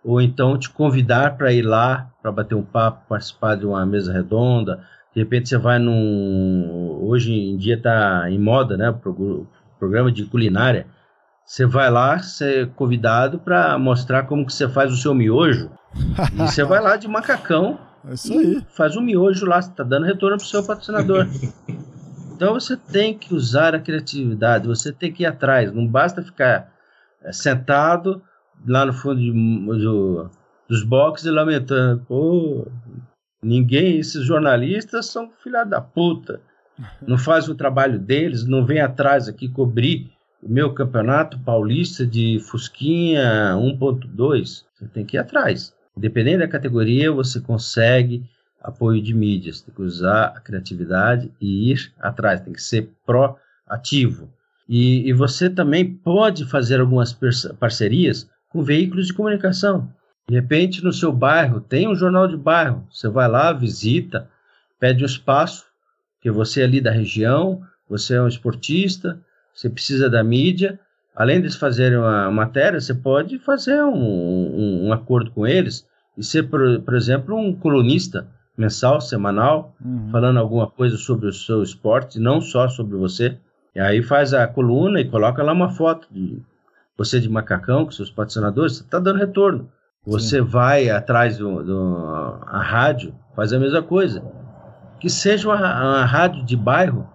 [0.06, 4.12] ou então te convidar para ir lá para bater um papo, participar de uma mesa
[4.12, 4.84] redonda.
[5.12, 7.00] De repente você vai num.
[7.02, 8.94] Hoje em dia está em moda, né?
[9.80, 10.86] Programa de culinária.
[11.44, 15.70] Você vai lá, ser é convidado para mostrar como que você faz o seu miojo.
[16.32, 17.78] e você vai lá de macacão.
[18.08, 18.64] É isso aí.
[18.76, 21.26] Faz um miojo lá, está dando retorno para o seu patrocinador.
[22.32, 25.72] então você tem que usar a criatividade, você tem que ir atrás.
[25.72, 26.68] Não basta ficar
[27.24, 28.22] é, sentado
[28.66, 30.30] lá no fundo de, do,
[30.68, 32.66] dos boxes lamentando, pô,
[33.42, 36.40] ninguém, esses jornalistas são filha da puta,
[37.06, 40.10] não fazem o trabalho deles, não vem atrás aqui cobrir
[40.42, 45.74] o meu campeonato paulista de Fusquinha 1.2, você tem que ir atrás.
[45.96, 48.22] Dependendo da categoria, você consegue
[48.60, 54.30] apoio de mídias, tem que usar a criatividade e ir atrás, tem que ser proativo.
[54.68, 57.16] E, e você também pode fazer algumas
[57.58, 59.92] parcerias com veículos de comunicação.
[60.26, 62.86] De repente, no seu bairro, tem um jornal de bairro.
[62.90, 64.30] Você vai lá, visita,
[64.80, 65.66] pede um espaço,
[66.22, 69.20] que você é ali da região, você é um esportista,
[69.54, 70.80] você precisa da mídia.
[71.14, 75.86] Além de fazerem uma matéria, você pode fazer um, um, um acordo com eles
[76.16, 78.26] e ser, por, por, exemplo, um colunista
[78.56, 80.08] mensal, semanal, uhum.
[80.10, 83.36] falando alguma coisa sobre o seu esporte, não só sobre você.
[83.74, 86.40] E aí faz a coluna e coloca lá uma foto de
[86.96, 89.68] você de macacão com seus patrocinadores, você está dando retorno.
[90.06, 90.44] Você Sim.
[90.44, 94.22] vai atrás do, do a rádio, faz a mesma coisa.
[95.00, 97.08] Que seja uma, uma rádio de bairro,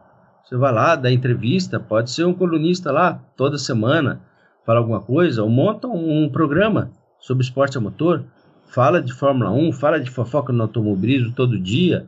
[0.43, 4.21] você vai lá, dá entrevista, pode ser um colunista lá toda semana,
[4.65, 8.25] fala alguma coisa, ou monta um, um programa sobre esporte a motor,
[8.65, 12.07] fala de Fórmula 1, fala de fofoca no automobilismo todo dia,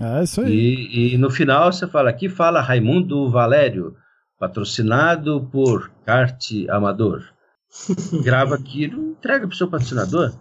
[0.00, 0.52] é isso aí.
[0.52, 3.94] E, e no final você fala, aqui fala Raimundo Valério,
[4.38, 7.22] patrocinado por Kart Amador.
[8.22, 10.32] Grava aquilo, entrega pro seu patrocinador.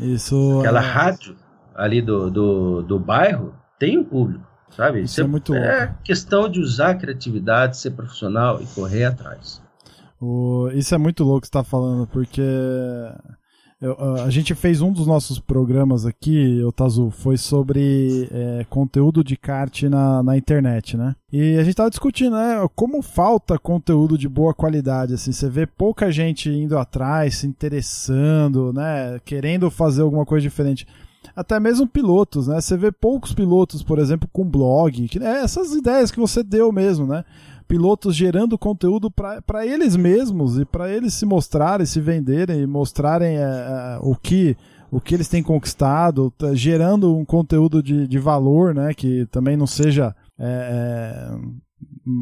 [0.00, 0.60] Isso.
[0.60, 0.86] Aquela é...
[0.86, 1.36] rádio
[1.74, 5.02] ali do, do, do bairro tem um público, sabe?
[5.02, 6.02] Isso, é, é muito É louco.
[6.04, 9.62] questão de usar a criatividade, ser profissional e correr atrás.
[10.20, 10.68] O...
[10.72, 12.42] Isso é muito louco que você tá falando, porque
[13.82, 19.24] eu, a gente fez um dos nossos programas aqui, o Tazu, foi sobre é, conteúdo
[19.24, 21.16] de kart na, na internet, né?
[21.32, 22.64] E a gente tava discutindo, né?
[22.76, 28.72] Como falta conteúdo de boa qualidade, assim, você vê pouca gente indo atrás, se interessando,
[28.72, 29.18] né?
[29.24, 30.86] Querendo fazer alguma coisa diferente
[31.34, 32.60] até mesmo pilotos, né?
[32.60, 36.70] Você vê poucos pilotos, por exemplo, com blog, que, é essas ideias que você deu
[36.70, 37.24] mesmo, né?
[37.72, 43.38] Pilotos gerando conteúdo para eles mesmos e para eles se mostrarem, se venderem e mostrarem
[43.38, 44.54] é, é, o que
[44.90, 49.56] o que eles têm conquistado, tá gerando um conteúdo de, de valor, né, que também
[49.56, 51.34] não seja é,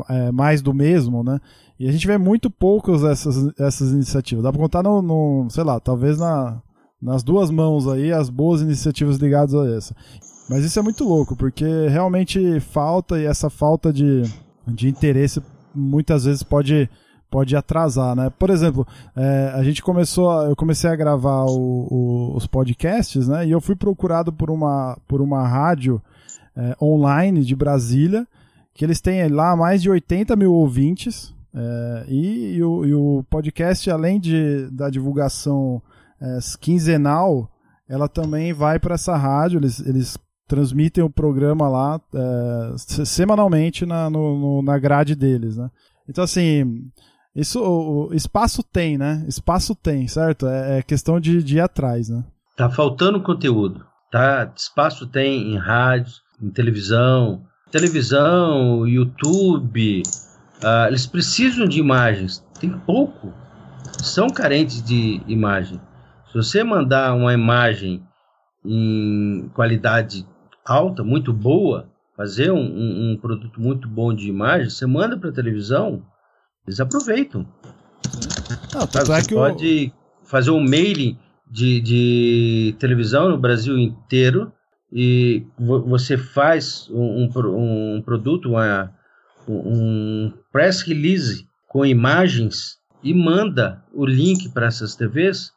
[0.08, 1.40] é, é mais do mesmo, né?
[1.80, 4.44] E a gente vê muito poucos essas, essas iniciativas.
[4.44, 6.62] Dá para contar no, no, sei lá, talvez na,
[7.02, 9.96] nas duas mãos aí as boas iniciativas ligadas a essa.
[10.48, 14.22] Mas isso é muito louco, porque realmente falta e essa falta de,
[14.66, 15.42] de interesse
[15.74, 16.88] muitas vezes pode
[17.30, 18.28] pode atrasar, né?
[18.28, 23.46] Por exemplo, é, a gente começou, eu comecei a gravar o, o, os podcasts, né?
[23.46, 26.02] E eu fui procurado por uma por uma rádio
[26.56, 28.26] é, online de Brasília
[28.74, 33.24] que eles têm lá mais de 80 mil ouvintes é, e, e, o, e, o,
[33.28, 35.82] podcast, além de da divulgação
[36.20, 37.50] é, quinzenal,
[37.88, 39.58] ela também vai para essa rádio.
[39.58, 40.16] Eles, eles
[40.50, 42.74] transmitem o programa lá é,
[43.04, 45.70] semanalmente na, no, no, na grade deles, né?
[46.08, 46.90] Então, assim,
[47.36, 49.24] isso, o, espaço tem, né?
[49.28, 50.48] Espaço tem, certo?
[50.48, 52.24] É, é, questão de, de ir atrás, né?
[52.56, 54.52] Tá faltando conteúdo, tá?
[54.56, 60.02] Espaço tem em rádio, em televisão, televisão, YouTube,
[60.64, 63.32] uh, eles precisam de imagens, tem pouco,
[64.02, 65.80] são carentes de imagem.
[66.26, 68.02] Se você mandar uma imagem
[68.64, 70.26] em qualidade
[70.64, 75.32] alta, muito boa, fazer um, um, um produto muito bom de imagem, você manda para
[75.32, 76.02] televisão,
[76.66, 77.46] eles aproveitam.
[78.74, 79.92] Não, você é pode
[80.24, 81.18] fazer um mailing
[81.50, 84.52] de, de televisão no Brasil inteiro
[84.92, 88.92] e você faz um, um, um produto, uma,
[89.48, 95.52] um press release com imagens e manda o link para essas TVs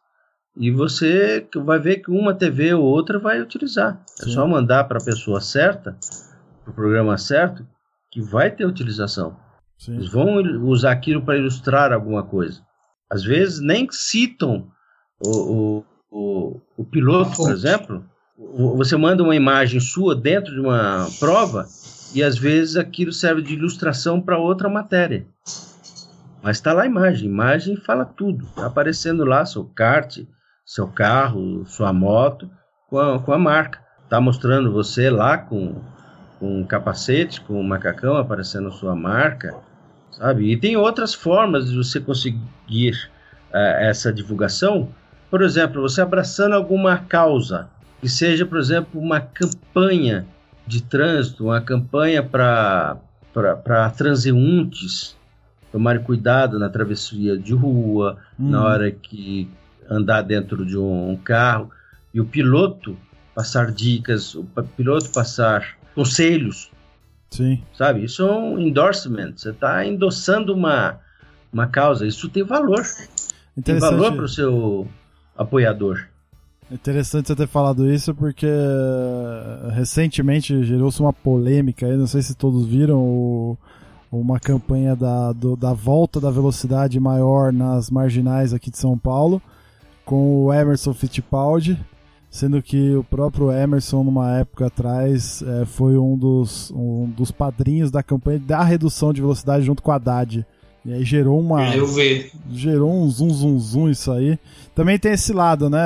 [0.55, 4.01] e você vai ver que uma TV ou outra vai utilizar.
[4.05, 4.29] Sim.
[4.29, 5.97] É só mandar para a pessoa certa,
[6.63, 7.65] para o programa certo,
[8.11, 9.35] que vai ter utilização.
[9.77, 9.95] Sim.
[9.95, 12.61] Eles vão usar aquilo para ilustrar alguma coisa.
[13.09, 14.67] Às vezes nem citam
[15.19, 18.05] o, o, o, o piloto, por exemplo.
[18.77, 21.67] Você manda uma imagem sua dentro de uma prova
[22.13, 25.25] e às vezes aquilo serve de ilustração para outra matéria.
[26.41, 27.29] Mas está lá a imagem.
[27.29, 28.45] Imagem fala tudo.
[28.45, 30.19] Está aparecendo lá seu kart,
[30.65, 32.49] seu carro, sua moto,
[32.89, 33.79] com a, com a marca.
[34.09, 35.81] Tá mostrando você lá com,
[36.39, 39.55] com um capacete, com um macacão aparecendo sua marca,
[40.11, 40.51] sabe?
[40.51, 43.09] E tem outras formas de você conseguir
[43.51, 44.89] uh, essa divulgação.
[45.29, 50.25] Por exemplo, você abraçando alguma causa, que seja, por exemplo, uma campanha
[50.67, 52.99] de trânsito, uma campanha para
[53.97, 55.17] transeuntes,
[55.71, 58.51] tomar cuidado na travessia de rua, Hum.
[58.51, 59.49] na hora que
[59.89, 61.69] andar dentro de um carro,
[62.13, 62.97] e o piloto
[63.35, 64.43] passar dicas, o
[64.77, 66.71] piloto passar conselhos,
[67.29, 67.61] Sim.
[67.75, 68.03] sabe?
[68.05, 70.99] Isso é um endorsement, você está endossando uma,
[71.51, 72.83] uma causa, isso tem valor,
[73.63, 74.87] tem valor para o seu
[75.35, 76.05] apoiador.
[76.71, 82.33] Interessante você ter falado isso porque eh, recentemente gerou-se uma polêmica aí, não sei se
[82.35, 83.57] todos viram o-
[84.11, 89.41] uma campanha da, do- da volta da velocidade maior nas marginais aqui de São Paulo
[90.05, 91.79] com o Emerson Fittipaldi,
[92.29, 97.91] sendo que o próprio Emerson numa época atrás eh, foi um dos, um dos padrinhos
[97.91, 100.45] da campanha da redução de velocidade junto com a Haddad.
[100.85, 102.29] E aí gerou uma Eu vi.
[102.51, 104.37] gerou um zum zum zum isso aí.
[104.75, 105.79] Também tem esse lado, né?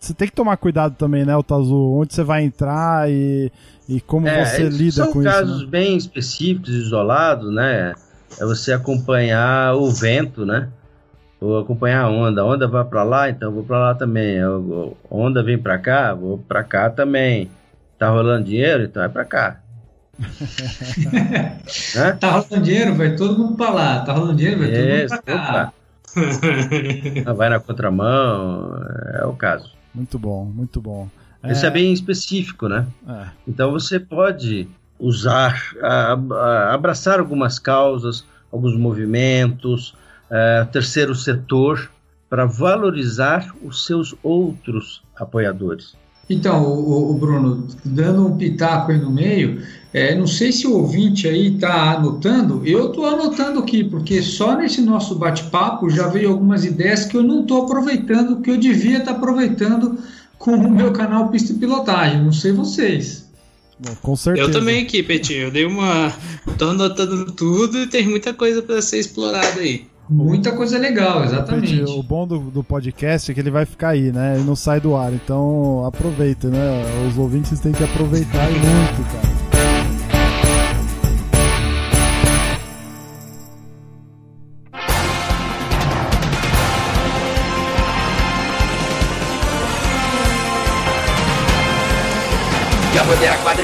[0.00, 3.52] Você tem que tomar cuidado também, né, o Tazu, onde você vai entrar e,
[3.88, 5.64] e como você esses lida É, são com casos isso.
[5.66, 5.70] né?
[5.70, 7.92] bem específicos, isolados, né?
[8.40, 10.70] É você acompanhar o vento, né?
[11.44, 12.40] Ou acompanhar a onda.
[12.40, 14.36] A onda vai para lá, então eu vou para lá também.
[14.36, 17.50] Eu- A onda vem para cá, vou para cá também.
[17.98, 19.60] Tá rolando dinheiro, então é para cá.
[21.94, 22.12] né?
[22.20, 24.00] Tá rolando dinheiro, vai todo mundo pra lá.
[24.00, 25.72] Tá rolando dinheiro, vai todo mundo pra cá.
[27.34, 28.72] Vai na contramão,
[29.14, 29.72] é o caso.
[29.92, 31.08] Muito bom, muito bom.
[31.44, 32.86] Isso é bem específico, né?
[33.08, 33.26] é.
[33.48, 35.60] Então você pode usar,
[36.70, 39.96] abraçar algumas causas, alguns movimentos,
[40.30, 41.90] eh, terceiro setor,
[42.28, 45.94] para valorizar os seus outros apoiadores.
[46.28, 49.62] Então, o, o Bruno, dando um pitaco aí no meio,
[49.92, 54.56] é, não sei se o ouvinte aí está anotando, eu estou anotando aqui, porque só
[54.56, 58.98] nesse nosso bate-papo já veio algumas ideias que eu não estou aproveitando, que eu devia
[58.98, 59.98] estar aproveitando
[60.38, 63.28] com o meu canal Pista e Pilotagem, não sei vocês.
[63.78, 64.48] Bom, com certeza.
[64.48, 65.42] Eu também aqui, Petinho.
[65.42, 66.12] Eu dei uma.
[66.58, 69.86] Tô anotando tudo e tem muita coisa pra ser explorada aí.
[70.08, 71.82] Muita coisa legal, exatamente.
[71.82, 74.34] O bom do, do podcast é que ele vai ficar aí, né?
[74.36, 75.12] Ele não sai do ar.
[75.12, 76.82] Então aproveita, né?
[77.08, 79.43] Os ouvintes têm que aproveitar muito, cara.